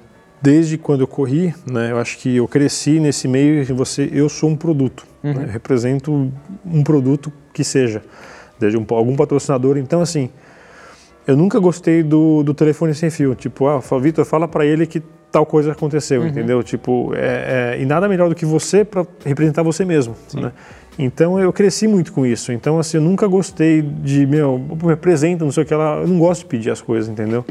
[0.43, 4.29] desde quando eu corri, né, eu acho que eu cresci nesse meio e você, eu
[4.29, 6.31] sou um produto, né, eu represento
[6.67, 8.03] um produto que seja,
[8.61, 9.79] desde um, algum patrocinador.
[9.79, 10.29] Então, assim,
[11.29, 13.35] eu nunca gostei do, do telefone sem fio.
[13.35, 16.63] Tipo, ah, Vitor, fala para ele que tal coisa aconteceu, entendeu?
[16.63, 20.53] Tipo, é, é, e nada melhor do que você para representar você mesmo, né?
[20.99, 22.51] Então eu cresci muito com isso.
[22.51, 25.99] Então assim, eu nunca gostei de, meu, me apresenta, não sei o que lá.
[25.99, 27.45] Eu não gosto de pedir as coisas, entendeu?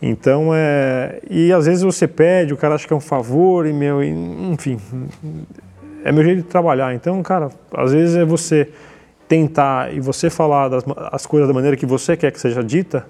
[0.00, 3.72] Então é e às vezes você pede, o cara acha que é um favor e
[3.72, 4.08] meu, e,
[4.52, 4.78] enfim,
[6.04, 6.94] é meu jeito de trabalhar.
[6.94, 8.68] Então, cara, às vezes é você
[9.28, 13.04] tentar e você falar das, as coisas da maneira que você quer que seja dita,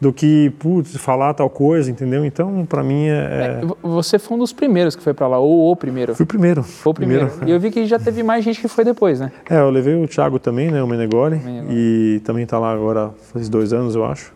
[0.00, 2.24] do que, putz, falar tal coisa, entendeu?
[2.24, 3.66] Então, para mim, é, é...
[3.66, 6.14] V- Você foi um dos primeiros que foi pra lá, ou o primeiro.
[6.14, 6.62] fui o primeiro.
[6.62, 7.28] Foi o primeiro.
[7.44, 9.32] E eu vi que já teve mais gente que foi depois, né?
[9.50, 11.74] É, eu levei o Thiago também, né, o Menegoli, Menegoli.
[11.74, 14.32] e também tá lá agora faz dois anos, eu acho,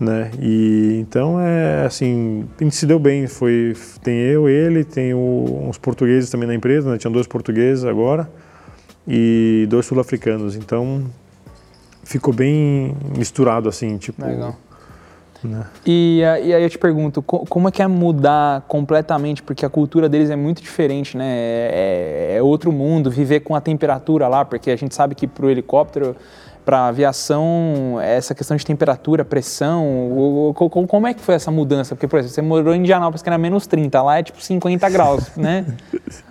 [0.00, 5.14] né, e então é assim, a gente se deu bem, foi, tem eu, ele, tem
[5.14, 8.28] o- uns portugueses também na empresa, né, tinham dois portugueses agora,
[9.06, 11.04] e dois sul-africanos, então
[12.02, 14.24] ficou bem misturado, assim, tipo...
[14.26, 14.56] Legal.
[15.44, 15.66] Né.
[15.86, 19.42] E, a- e aí eu te pergunto, co- como é que é mudar completamente?
[19.42, 21.26] Porque a cultura deles é muito diferente, né?
[21.28, 25.46] É, é outro mundo, viver com a temperatura lá, porque a gente sabe que para
[25.46, 26.16] o helicóptero,
[26.64, 31.34] para aviação, essa questão de temperatura, pressão, o- o- co- co- como é que foi
[31.34, 31.94] essa mudança?
[31.94, 34.88] Porque, por exemplo, você morou em Indianápolis, que era menos 30, lá é tipo 50
[34.90, 35.64] graus, né?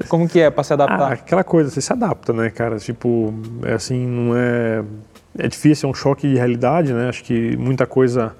[0.08, 1.12] Como que é para se Ah, adaptar?
[1.14, 2.78] aquela coisa, você se adapta, né, cara?
[2.78, 3.34] Tipo,
[3.66, 4.84] é assim, não é.
[5.40, 7.10] É difícil, é um choque de realidade, né?
[7.10, 8.36] Acho que muita coisa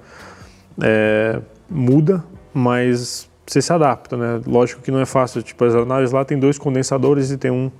[0.82, 4.40] é, muda, mas você se adapta, né?
[4.46, 5.42] Lógico que não é fácil.
[5.42, 7.70] Tipo, as aeronaves lá tem dois condensadores e tem um.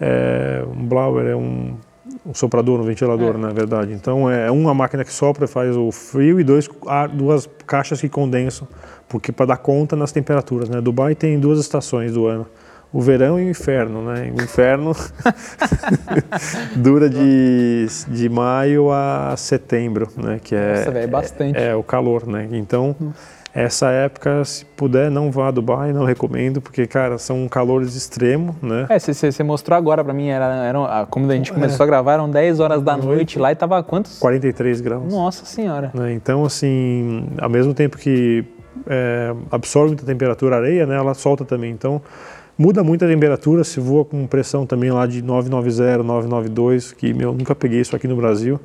[0.00, 1.74] É, um blower, é um.
[2.24, 3.38] um soprador, um ventilador, É.
[3.38, 3.92] na verdade.
[3.92, 6.68] Então é uma máquina que sopra, faz o frio e dois,
[7.14, 8.68] duas caixas que condensam,
[9.08, 10.80] porque para dar conta nas temperaturas, né?
[10.80, 12.46] Dubai tem duas estações do ano.
[12.96, 14.32] O verão e o inferno, né?
[14.34, 14.92] O inferno
[16.74, 20.40] dura de, de maio a setembro, né?
[20.42, 21.58] Que é, Nossa, velho, bastante.
[21.58, 22.48] é, é o calor, né?
[22.52, 22.96] Então,
[23.54, 28.56] essa época, se puder, não vá a Dubai, não recomendo, porque, cara, são calores extremos,
[28.62, 28.86] né?
[28.88, 32.30] É, você mostrou agora pra mim, era, era, como a gente começou a gravar, eram
[32.30, 34.18] 10 horas da noite lá e tava quantos?
[34.18, 35.12] 43 graus.
[35.12, 35.90] Nossa senhora.
[35.92, 36.14] né?
[36.14, 38.42] Então, assim, ao mesmo tempo que
[38.86, 41.70] é, absorve muita temperatura a areia, né, ela solta também.
[41.70, 42.00] Então,
[42.58, 47.32] muda muito a temperatura, se voa com pressão também lá de 990, 992, que meu,
[47.32, 48.58] nunca peguei isso aqui no Brasil.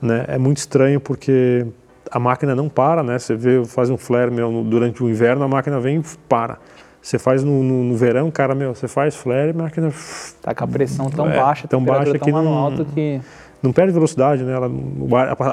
[0.00, 0.24] Né?
[0.28, 1.66] É muito estranho porque
[2.10, 3.18] a máquina não para, né?
[3.18, 6.58] Você vê, faz um flare meu, durante o inverno, a máquina vem e para.
[7.00, 9.92] Você faz no, no- no verão, cara, meu, você faz flare, a máquina
[10.40, 13.20] Tá com a pressão tão É, baixa, tão baixa tão que no não- alto que...
[13.62, 14.52] não perde velocidade, né?
[14.52, 14.70] Ela,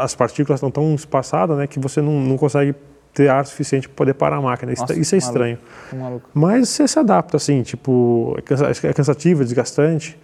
[0.04, 2.76] as partículas estão tão espaçadas, né, que você não, não consegue
[3.14, 4.72] ter ar suficiente para poder parar a máquina.
[4.72, 5.58] Isso, Nossa, isso é estranho.
[5.94, 6.30] Maluco.
[6.34, 10.18] Mas você se adapta, assim, tipo, é é cansativo, é desgastante.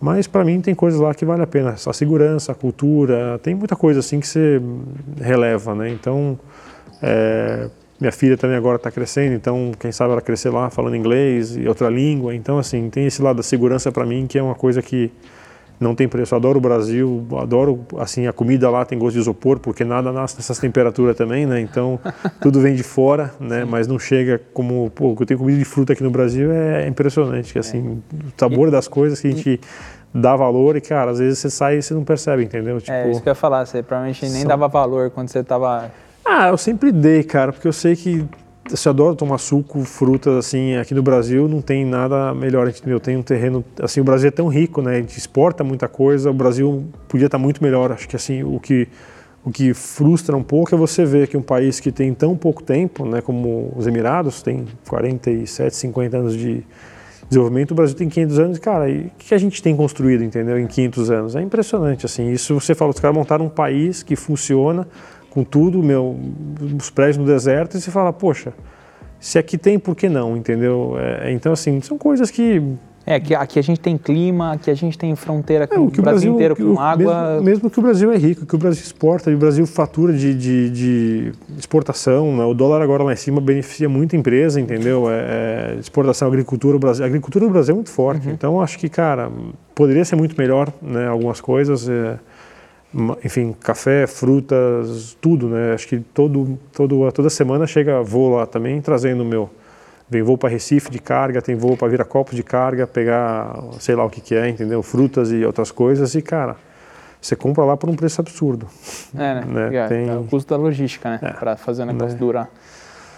[0.00, 1.76] Mas para mim tem coisas lá que vale a pena.
[1.86, 4.60] A segurança, a cultura, tem muita coisa assim que você
[5.20, 5.90] releva, né?
[5.90, 6.36] Então,
[7.00, 7.70] é,
[8.00, 11.68] minha filha também agora está crescendo, então quem sabe ela crescer lá falando inglês e
[11.68, 12.34] outra língua.
[12.34, 15.12] Então, assim, tem esse lado da segurança para mim que é uma coisa que
[15.82, 16.34] não tem preço.
[16.34, 20.36] Adoro o Brasil, adoro, assim, a comida lá tem gosto de isopor, porque nada nasce
[20.36, 21.60] nessas temperaturas também, né?
[21.60, 21.98] Então,
[22.40, 23.64] tudo vem de fora, né?
[23.64, 26.86] Mas não chega como, pô, que eu tenho comido de fruta aqui no Brasil é
[26.86, 29.60] impressionante, que assim, o sabor das coisas que a gente
[30.14, 32.78] dá valor e, cara, às vezes você sai e você não percebe, entendeu?
[32.80, 35.42] Tipo, É, isso que eu ia falar, você provavelmente nem são- dava valor quando você
[35.42, 35.90] tava...
[36.24, 38.24] ah, eu sempre dei, cara, porque eu sei que
[38.70, 42.66] eu adoro tomar suco, frutas, assim, aqui no Brasil não tem nada melhor.
[42.66, 44.96] A gente, meu, tem um terreno, assim, o Brasil é tão rico, né?
[44.96, 47.90] A gente exporta muita coisa, o Brasil podia estar muito melhor.
[47.90, 48.88] Acho que, assim, o que,
[49.44, 52.62] o que frustra um pouco é você ver que um país que tem tão pouco
[52.62, 56.64] tempo, né, como os Emirados, tem 47, 50 anos de
[57.28, 60.58] desenvolvimento, o Brasil tem 500 anos, cara, e o que a gente tem construído, entendeu,
[60.58, 61.36] em 500 anos?
[61.36, 64.86] É impressionante, assim, isso você fala, os caras montaram um país que funciona
[65.32, 66.16] com tudo, meu,
[66.78, 68.52] os prédios no deserto, e você fala, poxa,
[69.18, 70.96] se aqui tem, por que não, entendeu?
[70.98, 72.62] É, então, assim, são coisas que...
[73.04, 75.90] É, aqui, aqui a gente tem clima, aqui a gente tem fronteira com É, o
[75.90, 77.30] Brasil, inteiro que com o- água.
[77.32, 80.12] Mesmo, mesmo que o Brasil é rico, que o Brasil exporta, e o Brasil fatura
[80.12, 82.44] de, de, de exportação, né?
[82.44, 85.10] o dólar agora lá em cima beneficia muita empresa, entendeu?
[85.10, 88.34] É, é, exportação, agricultura, o Brasil, a agricultura do Brasil é muito forte, Uhum.
[88.34, 89.32] então acho que, cara,
[89.74, 91.08] poderia ser muito melhor, né?
[91.08, 92.18] Algumas coisas, é,
[93.24, 95.72] enfim, café, frutas, tudo, né?
[95.74, 99.50] Acho que todo, todo, toda semana chega voo lá também, trazendo o meu...
[100.10, 104.04] Vem voo para Recife de carga, tem voo para Viracopos de carga, pegar sei lá
[104.04, 104.82] o que, que é, entendeu?
[104.82, 106.14] Frutas e outras coisas.
[106.14, 106.56] E, cara,
[107.18, 108.66] você compra lá por um preço absurdo.
[109.14, 109.44] É, né?
[109.46, 111.18] né, É, tem- é o custo da logística, né?
[111.22, 112.18] É, Pra fazer o negócio né.
[112.18, 112.50] durar.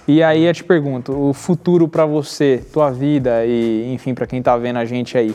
[0.06, 4.40] E aí eu te pergunto, o futuro pra você, tua vida e, enfim, pra quem
[4.40, 5.34] tá vendo a gente aí,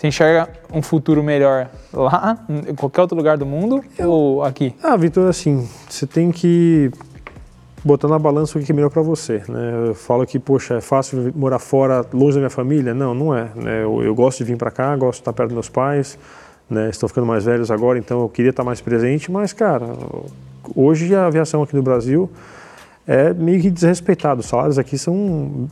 [0.00, 4.74] você enxerga um futuro melhor lá, em qualquer outro lugar do mundo ou aqui?
[4.82, 6.90] Ah, Vitor, assim, você tem que
[7.84, 9.88] botar na balança o que é melhor para você, né?
[9.88, 12.94] Eu falo que, poxa, é fácil morar fora, longe da minha família?
[12.94, 13.50] Não, não é.
[13.54, 13.84] Né?
[13.84, 16.18] Eu, eu gosto de vir para cá, gosto de estar perto dos meus pais,
[16.70, 16.88] né?
[16.88, 19.84] Estão ficando mais velhos agora, então eu queria estar mais presente, mas, cara,
[20.74, 22.30] hoje a aviação aqui no Brasil
[23.06, 24.40] é meio que desrespeitado.
[24.40, 25.68] Os salários aqui são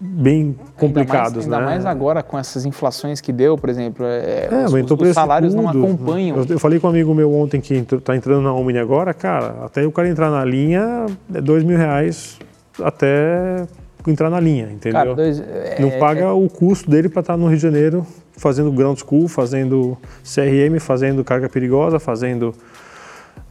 [0.00, 1.66] bem complicados, ainda mais, ainda né?
[1.66, 5.04] mais agora com essas inflações que deu, por exemplo, é, É, os, o os preço
[5.04, 6.38] de salários não acompanham.
[6.38, 9.56] Eu, eu falei com um amigo meu ontem que está entrando na Omni agora, cara,
[9.62, 12.38] até o cara entrar na linha é dois mil reais
[12.82, 13.66] até
[14.06, 14.98] entrar na linha, entendeu?
[14.98, 18.72] Cara, dois, é, não paga o custo dele para estar no Rio de Janeiro fazendo
[18.72, 22.54] ground school, fazendo CRM, fazendo carga perigosa, fazendo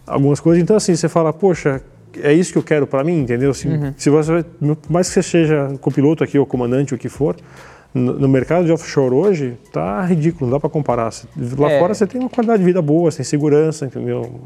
[0.07, 0.63] algumas coisas.
[0.63, 1.79] Então assim, você fala, poxa,
[2.21, 3.53] é isso que eu quero para mim, entendeu?
[3.53, 3.93] Se, Uhum.
[3.97, 7.35] se você, por mais que você seja copiloto aqui ou comandante, o que for,
[7.93, 11.11] no, no mercado de offshore hoje tá ridículo, não dá para comparar.
[11.57, 11.79] Lá É.
[11.79, 14.39] fora você tem uma qualidade de vida boa, sem segurança, entendeu?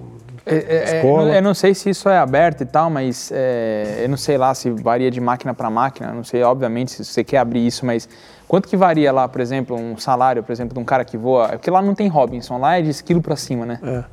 [0.46, 1.34] É, é, é, escola.
[1.34, 4.54] eu não sei se isso é aberto e tal, mas é, eu não sei lá
[4.54, 6.12] se varia de máquina para máquina.
[6.12, 8.10] Não sei, obviamente, se você quer abrir isso, mas
[8.48, 11.50] quanto que varia lá, por exemplo, um salário, por exemplo, de um cara que voa?
[11.50, 13.80] Porque lá não tem Robinson, lá é de esquilo para cima, né?
[13.84, 14.04] É.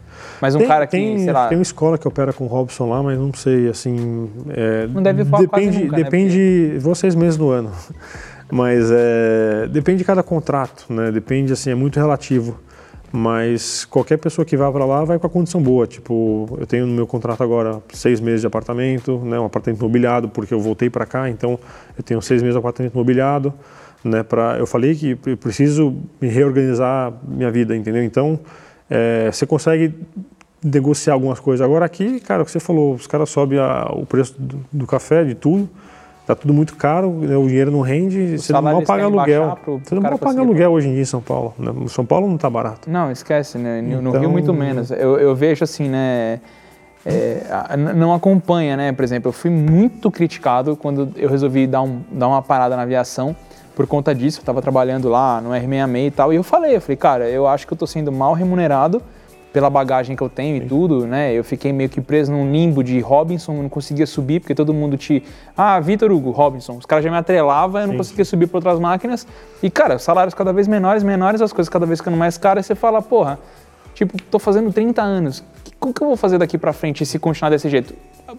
[0.41, 2.47] Mas um tem, cara que, tem, sei lá, tem uma escola que opera com o
[2.47, 4.31] Robson lá, mas não sei, assim...
[4.49, 6.05] é, Não deve voar depende, nunca, né?
[6.05, 7.71] Depende, vou seis meses no ano,
[8.51, 11.11] mas é, depende de cada contrato, né?
[11.11, 12.59] Depende, assim, é muito relativo.
[13.13, 15.85] Mas qualquer pessoa que vá para lá vai com a condição boa.
[15.85, 19.39] Tipo, eu tenho no meu contrato agora seis meses de apartamento, né?
[19.39, 21.59] Um apartamento mobiliado, porque eu voltei para cá, então
[21.99, 23.53] eu tenho seis meses de apartamento mobiliado,
[24.05, 24.23] né?
[24.23, 28.03] Pra, eu falei que preciso me reorganizar minha vida, entendeu?
[28.03, 28.41] Então
[28.89, 29.95] é, você consegue
[30.63, 31.65] negociar algumas coisas.
[31.65, 33.59] Agora aqui, cara, o que você falou, os caras sobem
[33.93, 35.69] o preço do, do, café, de tudo,
[36.27, 39.59] tá tudo muito caro, né, o dinheiro não rende, você não mal paga aluguel.
[39.63, 41.55] Pro, pro você não mal paga aluguel hoje em dia em São Paulo.
[41.59, 41.73] Né?
[41.89, 42.91] São Paulo não tá barato.
[42.91, 43.81] Não, esquece, né?
[43.81, 44.91] No, então, Rio muito menos.
[44.91, 46.41] Eu, eu vejo assim, né?
[47.07, 48.93] É, não acompanha, né?
[48.93, 52.83] Por exemplo, eu fui muito criticado quando eu resolvi dar, um, dar uma parada na
[52.83, 53.35] aviação
[53.81, 54.41] por conta disso.
[54.41, 57.47] Eu estava trabalhando lá no R66 e tal, e eu falei, eu falei, cara, eu
[57.47, 59.01] acho que eu estou sendo mal remunerado
[59.55, 61.33] pela bagagem que eu tenho e tudo, né?
[61.33, 64.99] Eu fiquei meio que preso num limbo de Robinson, não conseguia subir, porque todo mundo
[64.99, 65.25] te.
[65.57, 66.77] Ah, Vitor Hugo, Robinson.
[66.77, 67.99] Os caras já me atrelavam, eu não Sim.
[67.99, 69.27] conseguia subir para outras máquinas.
[69.63, 72.69] E, cara, salários cada vez menores, menores, as coisas cada vez ficando mais caras, e
[72.69, 73.39] você fala, porra,
[73.95, 75.43] tipo, tô fazendo 30 anos.
[75.81, 77.95] O que eu vou fazer daqui para frente se continuar desse jeito?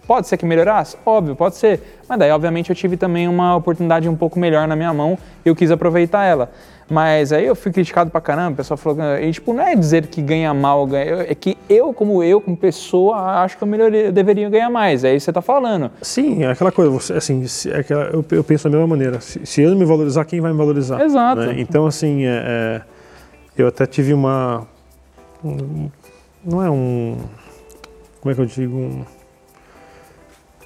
[0.08, 0.96] Pode ser que melhorasse?
[1.06, 1.82] Óbvio, pode ser.
[2.08, 5.50] Mas daí, obviamente, eu tive também uma oportunidade um pouco melhor na minha mão e
[5.50, 6.52] eu quis aproveitar ela.
[6.90, 10.08] Mas aí eu fui criticado pra caramba, o pessoal falou e, tipo, não é dizer
[10.08, 14.08] que ganha mal, ganha, é que eu, como eu, como pessoa, acho que eu, melhoria,
[14.08, 15.90] eu deveria ganhar mais, é isso que você tá falando.
[16.02, 19.40] Sim, é aquela coisa, você, assim, é aquela, eu, eu, penso da mesma maneira, se,
[19.46, 21.02] se, eu não me valorizar, quem vai me valorizar?
[21.02, 21.44] Exato.
[21.44, 21.56] Né?
[21.60, 22.82] Então, assim, é, é,
[23.58, 24.68] eu até tive uma,
[25.42, 25.90] um,
[26.44, 27.18] não é um,
[28.20, 29.06] como é que eu digo, um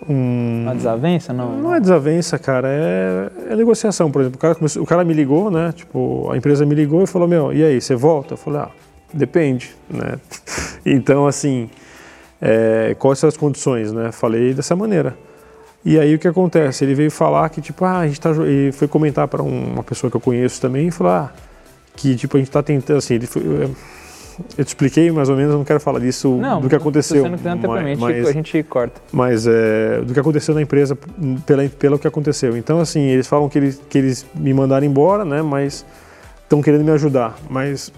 [0.08, 0.64] um...
[0.64, 1.58] Uma desavença, não?
[1.58, 4.38] Não é desavença, cara, é, é negociação, por exemplo.
[4.38, 5.74] O cara, começou, o cara me ligou, né?
[5.76, 8.34] Tipo, a empresa me ligou e falou, meu, e aí, você volta?
[8.34, 8.70] Eu falei, ah,
[9.14, 10.20] depende, né?
[10.86, 11.70] então, assim,
[12.42, 14.12] é, quais são as condições, né?
[14.12, 15.18] Falei dessa maneira.
[15.84, 16.84] E aí o que acontece?
[16.84, 18.32] Ele veio falar que, tipo, ah, a gente tá...
[18.48, 21.32] E foi comentar para uma pessoa que eu conheço também e falou, ah,
[21.96, 23.76] que, tipo, a gente tá tentando, assim, ele foi eu
[24.58, 27.24] te expliquei mais ou menos, eu não quero falar disso não, do que aconteceu.
[27.24, 29.02] Não, mas, mas, a gente corta.
[29.12, 30.98] Mas é, do que aconteceu na empresa
[31.46, 32.58] pela, pelo que aconteceu.
[32.58, 35.42] Então, assim, eles falam que eles, que eles me mandaram embora, né?
[35.42, 35.86] Mas
[36.44, 37.36] estão querendo me ajudar.
[37.50, 37.92] Mas,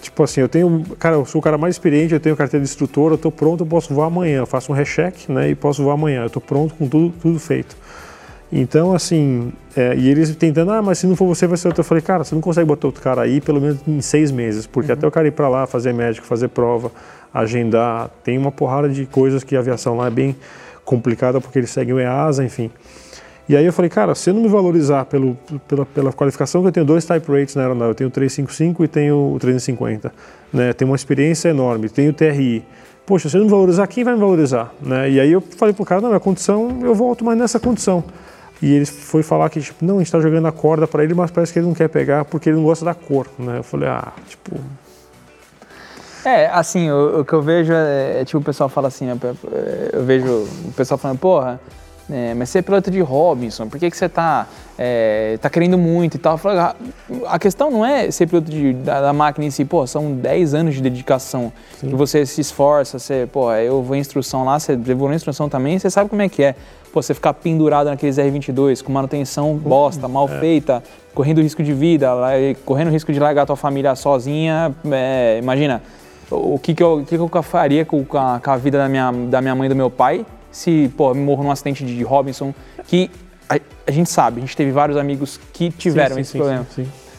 [0.00, 0.84] tipo assim, eu tenho.
[0.98, 3.62] Cara, eu sou o cara mais experiente, eu tenho carteira de instrutor, eu estou pronto,
[3.62, 4.38] eu posso voar amanhã.
[4.38, 5.50] Eu faço um recheck, né?
[5.50, 6.22] E posso voar amanhã.
[6.22, 7.76] Eu estou pronto com tudo, tudo feito.
[8.56, 11.80] Então, assim, é, e eles tentando, ah, mas se não for você, vai ser outro.
[11.80, 14.64] Eu falei, cara, você não consegue botar outro cara aí pelo menos em seis meses,
[14.64, 14.96] porque uhum.
[14.96, 16.92] até o cara ir para lá, fazer médico, fazer prova,
[17.34, 20.36] agendar, tem uma porrada de coisas que a aviação lá é bem
[20.84, 22.70] complicada, porque eles seguem o EASA, enfim.
[23.48, 25.36] E aí eu falei, cara, se eu não me valorizar pelo,
[25.66, 28.84] pela, pela qualificação, que eu tenho dois type rates na aeronave, eu tenho o 355
[28.84, 30.12] e tenho o 350,
[30.52, 30.72] né?
[30.72, 32.64] Tenho uma experiência enorme, tenho o TRI.
[33.04, 34.72] Poxa, se eu não me valorizar, quem vai me valorizar?
[34.80, 35.10] Né?
[35.10, 38.04] E aí eu falei pro cara, não, a condição, eu volto mais nessa condição.
[38.62, 41.14] E ele foi falar que, tipo, não, a gente está jogando a corda para ele,
[41.14, 43.58] mas parece que ele não quer pegar porque ele não gosta da cor, né?
[43.58, 44.56] Eu falei, ah, tipo...
[46.24, 49.18] É, assim, o, o que eu vejo é, é, tipo, o pessoal fala assim, né,
[49.92, 50.26] eu vejo
[50.66, 51.60] o pessoal falando, porra,
[52.10, 54.46] é, mas você é piloto de Robinson, por que, que você está
[54.76, 56.36] é, tá querendo muito e tal?
[56.36, 56.76] Falo, ah,
[57.26, 60.54] a questão não é ser piloto de, da, da, máquina em si, pô, são 10
[60.54, 61.88] anos de dedicação, Sim.
[61.88, 65.78] que você se esforça, você, pô, eu vou em instrução lá, você na instrução também,
[65.78, 66.54] você sabe como é que é
[66.94, 70.38] pô, você ficar pendurado naqueles R22 com manutenção bosta, mal é.
[70.38, 70.80] feita,
[71.12, 72.08] correndo risco de vida,
[72.64, 75.82] correndo risco de largar a tua família sozinha, é, imagina,
[76.30, 78.88] o que, que, eu, o que, que eu faria com a, com a, vida da
[78.88, 82.02] minha, da minha mãe e do meu pai se, pô, me morro num acidente de
[82.04, 82.54] Robinson,
[82.86, 83.10] que
[83.48, 86.38] a, a, gente sabe, a gente teve vários amigos que tiveram sim, sim, esse sim,
[86.38, 86.66] problema.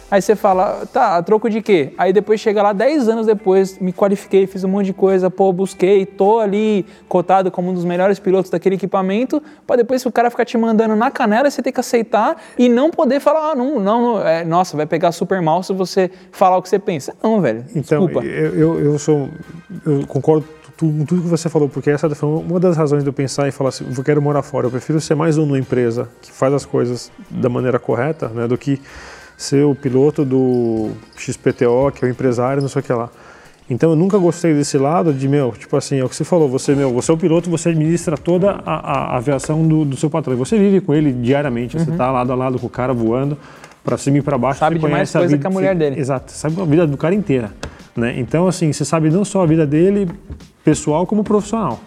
[0.09, 1.91] Aí você fala, tá, troco de quê?
[1.97, 5.51] Aí depois chega lá 10 anos depois, me qualifiquei, fiz um monte de coisa, pô,
[5.51, 10.29] busquei, tô ali cotado como um dos melhores pilotos daquele equipamento, para depois o cara
[10.29, 13.79] ficar te mandando na canela, você ter que aceitar e não poder falar, ah, não,
[13.79, 17.15] não, não é, nossa, vai pegar super mal se você falar o que você pensa.
[17.23, 18.23] Não, velho, então, desculpa.
[18.27, 19.27] Eu, eu, sou,
[19.87, 20.47] eu concordo
[20.79, 23.51] com tudo que você falou, porque essa foi uma das razões de eu pensar e
[23.51, 26.53] falar assim, eu quero morar fora, eu prefiro ser mais um numa empresa que faz
[26.53, 28.79] as coisas da maneira correta, né, do que
[29.37, 33.09] ser o piloto do XPTO, que é o empresário, não sei o que lá.
[33.69, 36.47] Então eu nunca gostei desse lado de, meu, tipo assim, é o que você falou,
[36.47, 40.09] você, meu, você é o piloto, você administra toda a, a, aviação do, do, seu
[40.09, 40.35] patrão.
[40.37, 41.83] Você vive com ele diariamente, uhum.
[41.83, 43.37] você está lado a lado com o cara voando,
[43.83, 44.59] para cima e para baixo.
[44.59, 45.99] Sabe você de mais coisa vida, que a mulher dele.
[45.99, 47.51] Exato, sabe a vida do cara inteira.
[47.95, 48.19] Né?
[48.19, 50.07] Então, assim, você sabe não só a vida dele,
[50.63, 51.79] pessoal, como profissional.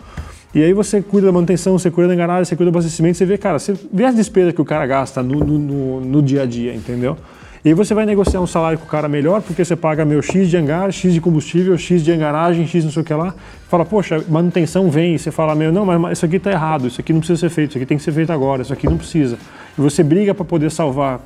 [0.54, 3.26] E aí você cuida da manutenção, você cuida da enganagem, você cuida do abastecimento, você
[3.26, 6.42] vê, cara, você vê as despesas que o cara gasta no, no, no, no dia
[6.42, 7.16] a dia, entendeu?
[7.64, 10.48] E você vai negociar um salário com o cara melhor, porque você paga meu X
[10.48, 13.34] de hangar, X de combustível, X de engaragem, X não sei o que lá.
[13.68, 17.00] Fala, poxa, manutenção vem, e você fala, meu, não, mas isso aqui está errado, isso
[17.00, 18.96] aqui não precisa ser feito, isso aqui tem que ser feito agora, isso aqui não
[18.96, 19.36] precisa.
[19.76, 21.20] E você briga para poder salvar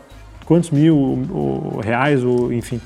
[0.45, 0.97] quantos mil
[1.30, 2.80] ou, reais, ou enfim,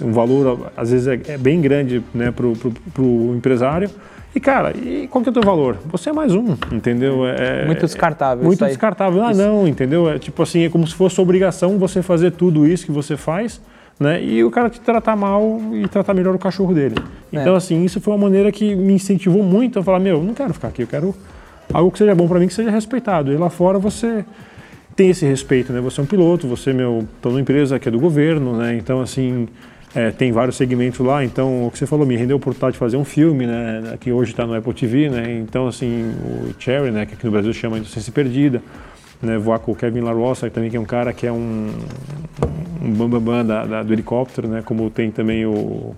[0.00, 3.90] um valor às vezes é, é bem grande né, para o empresário
[4.34, 5.76] e, cara, e qual que é o teu valor?
[5.86, 7.26] Você é mais um, entendeu?
[7.26, 8.44] É, muito descartável.
[8.44, 9.22] Muito descartável.
[9.24, 9.40] Ah, isso.
[9.40, 10.08] não, entendeu?
[10.08, 13.60] É tipo assim, é como se fosse obrigação você fazer tudo isso que você faz,
[13.98, 14.22] né?
[14.22, 16.94] E o cara te tratar mal e tratar melhor o cachorro dele.
[17.32, 17.56] Então, É.
[17.56, 20.68] assim, isso foi uma maneira que me incentivou muito a falar, meu, não quero ficar
[20.68, 21.14] aqui, eu quero
[21.72, 23.32] algo que seja bom para mim, que seja respeitado.
[23.32, 24.24] E lá fora você
[24.96, 25.80] tem esse respeito, né?
[25.80, 28.74] Você é um piloto, você, meu, tá numa empresa que é do governo, né?
[28.76, 29.48] Então, assim,
[29.94, 31.24] é, tem vários segmentos lá.
[31.24, 33.96] Então, o que você falou me rendeu a oportunidade de fazer um filme, né?
[34.00, 35.38] Que hoje está no Apple TV, né?
[35.40, 37.06] Então, assim, o Cherry, né?
[37.06, 38.62] Que aqui no Brasil chama de Inocência Perdida,
[39.22, 39.36] né?
[39.38, 41.70] Voar com o Kevin LaRossa, que também que é um cara que é um,
[42.82, 44.62] um bambambam da, da- do helicóptero, né?
[44.64, 45.94] Como tem também o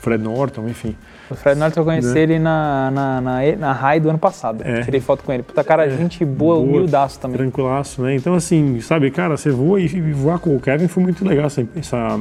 [0.00, 0.94] Fred Norton, enfim.
[1.30, 2.20] O Fred Norton eu conheci Né?
[2.20, 4.62] ele na, na, na, na RAI do ano passado.
[4.64, 4.80] É.
[4.82, 5.42] Tirei foto com ele.
[5.42, 7.36] Puta cara, gente boa, humildaço também.
[7.36, 8.14] Tranquilaço, né?
[8.14, 11.46] Então, assim, sabe, cara, você voa e, e voar com o Kevin foi muito legal
[11.46, 12.20] essa, essa,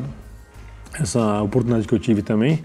[1.00, 2.64] essa oportunidade que eu tive também,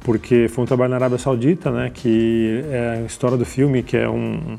[0.00, 1.90] porque foi um trabalho na Arábia Saudita, né?
[1.92, 4.56] Que é a história do filme, que é um,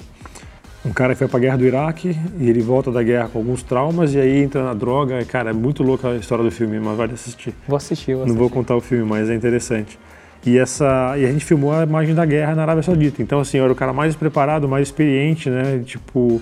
[0.85, 3.63] um cara que foi pra guerra do Iraque e ele volta da guerra com alguns
[3.63, 5.21] traumas e aí entra na droga.
[5.21, 7.53] E, Cara, é muito louca a história do filme, mas vale assistir.
[7.67, 8.39] Vou assistir, vou Não assistir.
[8.39, 9.97] vou contar o filme, mas é interessante.
[10.45, 13.21] E, essa, e a gente filmou a imagem da guerra na Arábia Saudita.
[13.21, 15.81] Então, assim, eu era o cara mais preparado, mais experiente, né?
[15.85, 16.41] Tipo,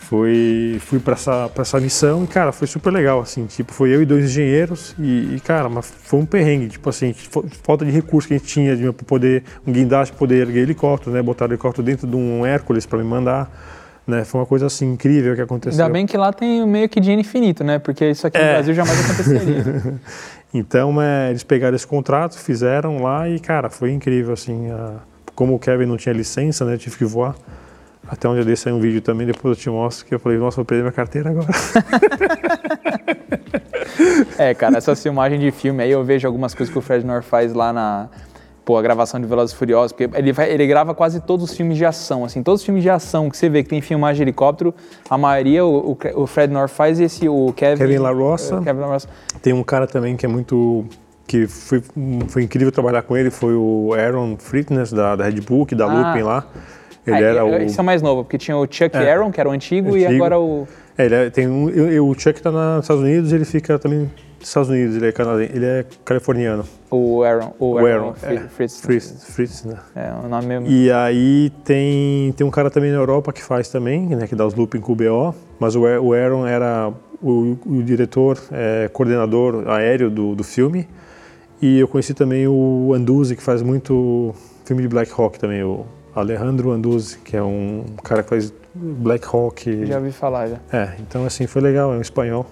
[0.00, 3.46] foi, fui para essa, pra essa missão e, cara, foi super legal, assim.
[3.46, 6.68] Tipo, foi eu e dois engenheiros e, e, cara, mas foi um perrengue.
[6.68, 7.14] Tipo assim,
[7.62, 11.22] falta de recurso que a gente tinha de poder, um guindaste, poder erguer helicóptero, né?
[11.22, 13.50] Botar o helicóptero dentro de um Hércules para me mandar.
[14.06, 14.24] Né?
[14.24, 15.84] Foi uma coisa, assim, incrível que aconteceu.
[15.84, 17.78] Ainda bem que lá tem meio que dinheiro infinito, né?
[17.78, 18.52] Porque isso aqui no É.
[18.54, 19.94] Brasil jamais aconteceria.
[20.52, 24.68] Então, é, eles pegaram esse contrato, fizeram lá e, cara, foi incrível, assim.
[24.72, 24.96] a-
[25.32, 27.36] como o Kevin não tinha licença, né, eu tive que voar.
[28.12, 30.36] Até onde eu dei sair um vídeo também, depois eu te mostro, que eu falei,
[30.36, 31.46] nossa, eu perdi minha carteira agora.
[34.38, 37.24] É, cara, essa filmagem de filme aí eu vejo algumas coisas que o Fred North
[37.24, 38.08] faz lá na
[38.64, 41.56] pô, a gravação de Velozes e Furiosos, porque ele, vai- ele grava quase todos os
[41.56, 44.16] filmes de ação, assim, todos os filmes de ação que você vê que tem filmagem
[44.16, 44.74] de helicóptero,
[45.08, 48.56] a maioria o, o- o Fred North faz e esse o Kevin Kevin LaRossa.
[48.56, 49.08] eh, Kevin LaRossa.
[49.42, 50.84] Tem um cara também que é muito...
[51.26, 51.82] que foi,
[52.28, 55.86] foi incrível trabalhar com ele, foi o Aaron Fitness, da, da Red Bull, que da
[55.86, 56.08] Ah.
[56.12, 56.44] Lupin lá.
[57.06, 57.54] Ele Ah, era o...
[57.56, 59.12] Esse é o mais novo, porque tinha o Chuck É.
[59.12, 60.22] Aaron, que era o antigo, e Antigo.
[60.24, 60.66] agora o
[60.98, 64.10] É, ele é- tem um, eu, o Chuck tá nos Estados Unidos, ele fica também
[64.38, 66.64] nos Estados Unidos, ele é canadense, ele é californiano.
[66.90, 68.40] o Aaron, o O Aaron, Aaron, Fri- é.
[68.48, 68.80] Fritz.
[68.80, 69.76] Fritz, Fritz, né?
[69.96, 70.66] É, o nome mesmo.
[70.66, 74.46] E aí tem, tem um cara também na Europa que faz também, né, que dá
[74.46, 76.92] os looping com o BO, mas o, o Aaron era
[77.22, 80.86] o, o diretor, é, coordenador aéreo do, do filme.
[81.62, 84.34] E eu conheci também o Anduzzi, que faz muito
[84.64, 85.84] filme de Black Hawk também, o
[86.14, 89.86] Alejandro Anduzzi, que é um cara que faz Black Hawk.
[89.86, 90.56] Já ouvi falar, já.
[90.72, 92.46] É, então assim, foi legal, é um espanhol.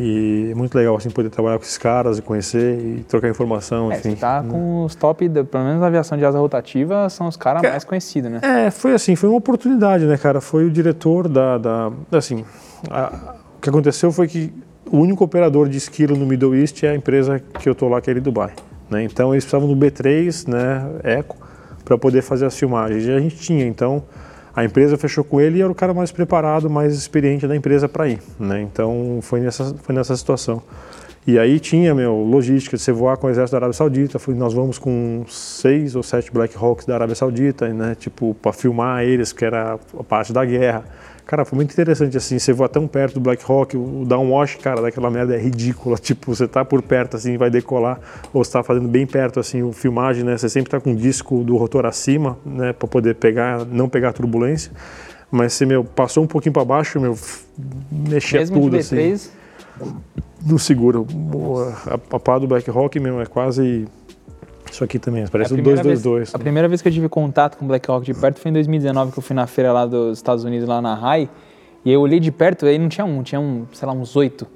[0.00, 3.90] E é muito legal assim poder trabalhar com esses caras e conhecer e trocar informação,
[3.90, 4.10] É, enfim.
[4.10, 7.36] você tá com os top, da- pelo menos na aviação de asa rotativa, são os
[7.36, 8.38] caras mais conhecidos, né?
[8.42, 10.40] É, foi assim, foi uma oportunidade, né, cara?
[10.40, 12.44] Foi o diretor da, da assim,
[12.88, 14.52] a- o que aconteceu foi que
[14.88, 18.00] o único operador de esquilo no Middle East é a empresa que eu tô lá,
[18.00, 18.52] que é ele Dubai,
[18.88, 19.02] né?
[19.02, 21.36] Então eles precisavam do B3, né, Eco,
[21.88, 23.06] para poder fazer as filmagens.
[23.06, 24.04] E a gente tinha, então
[24.54, 27.88] a empresa fechou com ele e era o cara mais preparado, mais experiente da empresa
[27.88, 28.60] para ir, né?
[28.60, 30.62] Então foi nessa foi nessa situação.
[31.26, 34.18] E aí tinha, meu, logística de você voar com o exército da Arábia Saudita.
[34.18, 37.94] Fui, nós vamos com seis ou sete Black Hawks da Arábia Saudita, né?
[37.98, 40.84] Tipo, para filmar eles, que era a parte da guerra.
[41.28, 44.80] Cara, foi muito interessante, assim, você voa tão perto do Black Hawk, o downwash, cara,
[44.80, 45.98] daquela merda é ridícula.
[46.00, 48.00] Tipo, você tá por perto, assim, vai decolar,
[48.32, 50.38] ou você tá fazendo bem perto, assim, o filmagem, né?
[50.38, 52.72] Você sempre tá com o disco do rotor acima, né?
[52.72, 54.72] Para poder pegar, não pegar turbulência.
[55.30, 57.14] Mas você, meu, passou um pouquinho para baixo, meu,
[57.92, 59.28] mexia Mesmo tudo, assim B3,
[60.46, 61.00] não segura.
[61.88, 63.86] A, a pá do Black Rock mesmo é quase
[64.72, 66.34] isso aqui também, parece a o primeira vez- 222.
[66.34, 69.12] A primeira vez que eu tive contato com Black Hawk de perto foi em 2019,
[69.12, 71.28] que eu fui na feira lá dos Estados Unidos, lá na RAI,
[71.84, 74.46] e eu olhei de perto, aí não tinha um, tinha um, sei lá, uns oito.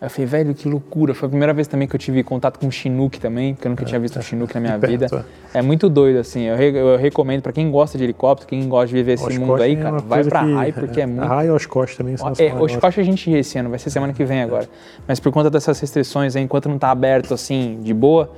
[0.00, 1.12] Aí eu falei, velho, que loucura.
[1.12, 3.84] Foi a primeira vez também que eu tive contato com Chinook também, porque eu nunca
[3.84, 5.06] tinha visto um Chinook na minha de vida.
[5.10, 6.44] perto, É muito doido, assim.
[6.44, 9.38] Eu, re- eu recomendo pra quem gosta de helicóptero, quem gosta de viver esse Oshkosh
[9.46, 11.50] mundo aí, é cara, uma vai pra que- RAI, porque é muito A RAI e
[11.50, 12.76] Oshkosh também são é, maiores.
[12.76, 14.66] Oshkosh a gente ia esse ano, vai ser semana que vem agora.
[15.06, 18.30] Mas por conta dessas restrições, aí, enquanto não tá aberto assim, de boa,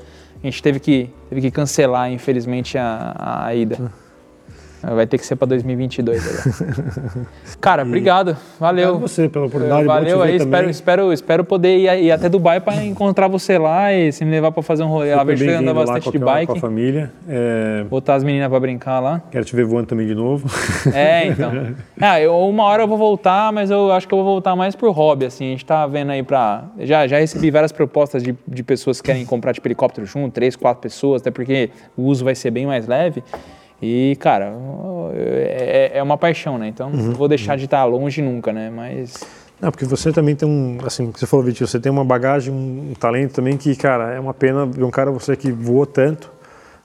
[0.43, 3.93] a gente teve que, teve que cancelar, infelizmente, a, a ida.
[4.83, 7.27] Vai ter que ser para 2022 agora.
[7.61, 8.37] Cara, obrigado.
[8.59, 8.89] Valeu.
[8.91, 12.85] Obrigado você pela oportunidade, Valeu aí, espero, espero, espero poder ir, ir até Dubai para
[12.85, 15.23] encontrar você lá e se me levar para fazer um rolê lá.
[15.23, 16.53] Vejo que anda bastante de bike.
[16.53, 17.13] Com a família.
[17.29, 19.23] É, Botar as meninas para brincar lá.
[19.31, 20.49] quero te ver voando também de novo.
[20.93, 21.53] É, então.
[22.01, 24.75] Ah, eu, uma hora eu vou voltar, mas eu acho que eu vou voltar mais
[24.75, 25.47] por hobby, assim.
[25.47, 26.65] A gente tá vendo aí pra...
[26.81, 30.57] Já, já recebi várias propostas de, de pessoas que querem comprar, tipo, helicóptero junto, três,
[30.57, 33.23] quatro pessoas, até porque o uso vai ser bem mais leve.
[33.83, 34.55] E, cara,
[35.13, 36.69] é, é uma paixão, né?
[36.69, 38.71] Então, não vou deixar de estar longe nunca, né?
[38.71, 39.15] Mas...
[39.61, 42.95] Não, porque você também tem um, assim, você falou, Vitinho, você tem uma bagagem, um
[42.99, 46.31] talento também que, cara, é uma pena ver um cara você que voou tanto,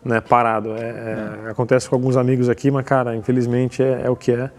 [0.03, 0.73] né, parado.
[0.75, 4.49] É, é, acontece com alguns amigos aqui, mas, cara, infelizmente é, é o que é.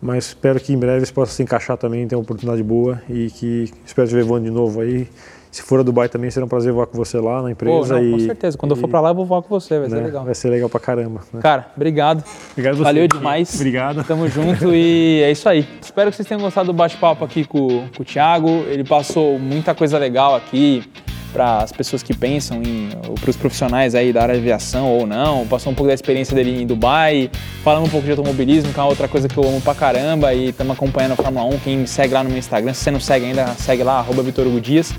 [0.00, 3.30] Mas espero que em breve você possa se encaixar também, ter uma oportunidade boa e
[3.30, 5.08] que espero te ver voando de novo aí.
[5.54, 7.94] Se for a Dubai também, será um prazer voar com você lá na empresa.
[7.94, 8.58] Pô, não, e, com certeza.
[8.58, 10.24] Quando eu for pra lá, eu vou voar com você, vai ser né, legal.
[10.24, 11.20] Vai ser legal pra caramba.
[11.32, 11.40] Né?
[11.40, 12.24] Cara, obrigado.
[12.50, 12.82] Obrigado você.
[12.82, 13.54] Valeu demais.
[13.54, 14.02] Obrigado.
[14.02, 15.64] Tamo junto e é isso aí.
[15.80, 18.48] Espero que vocês tenham gostado do bate-papo aqui com, com o Thiago.
[18.66, 20.82] Ele passou muita coisa legal aqui
[21.32, 24.88] para as pessoas que pensam em, ou para os profissionais aí da área de aviação
[24.88, 25.46] ou não.
[25.46, 27.30] Passou um pouco da experiência dele em Dubai,
[27.62, 30.34] falando um pouco de automobilismo, que é uma outra coisa que eu amo pra caramba
[30.34, 31.58] e estamos acompanhando a Fórmula 1.
[31.60, 34.20] Quem me segue lá no meu Instagram, se você não segue ainda, segue lá, arroba
[34.20, 34.92] Vitor Hugo Dias.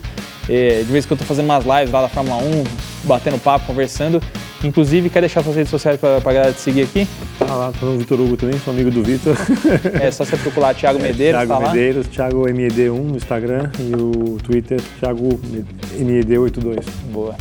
[0.47, 2.63] É, de vez em quando eu tô fazendo umas lives lá da Fórmula 1,
[3.03, 4.21] batendo papo, conversando.
[4.63, 7.07] Inclusive, quer deixar suas redes sociais para a galera te seguir aqui?
[7.39, 9.35] Ah lá, tô no Vitor Hugo também, sou amigo do Vitor.
[10.01, 11.71] É só você procurar Thiago Medeiros, Thiago tá.
[11.71, 15.39] Medeiros, Thiago MED1 no Instagram e o Twitter, Thiago
[15.99, 16.83] MED82.
[17.11, 17.35] Boa.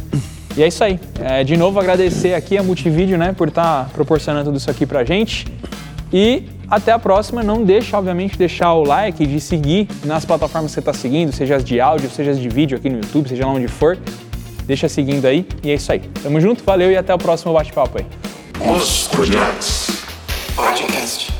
[0.56, 1.00] E é isso aí.
[1.20, 5.04] É, de novo, agradecer aqui a Multivídeo, né, por estar proporcionando tudo isso aqui pra
[5.04, 5.46] gente.
[6.12, 7.42] E até a próxima.
[7.42, 11.56] Não deixa, obviamente, deixar o like, de seguir nas plataformas que você está seguindo, seja
[11.56, 13.98] as de áudio, seja as de vídeo aqui no YouTube, seja lá onde for.
[14.64, 15.46] Deixa seguindo aí.
[15.62, 16.00] E é isso aí.
[16.22, 18.06] Tamo junto, valeu e até o próximo bate-papo aí.
[18.74, 20.04] Os Cunhaques
[20.56, 21.33] Podcast.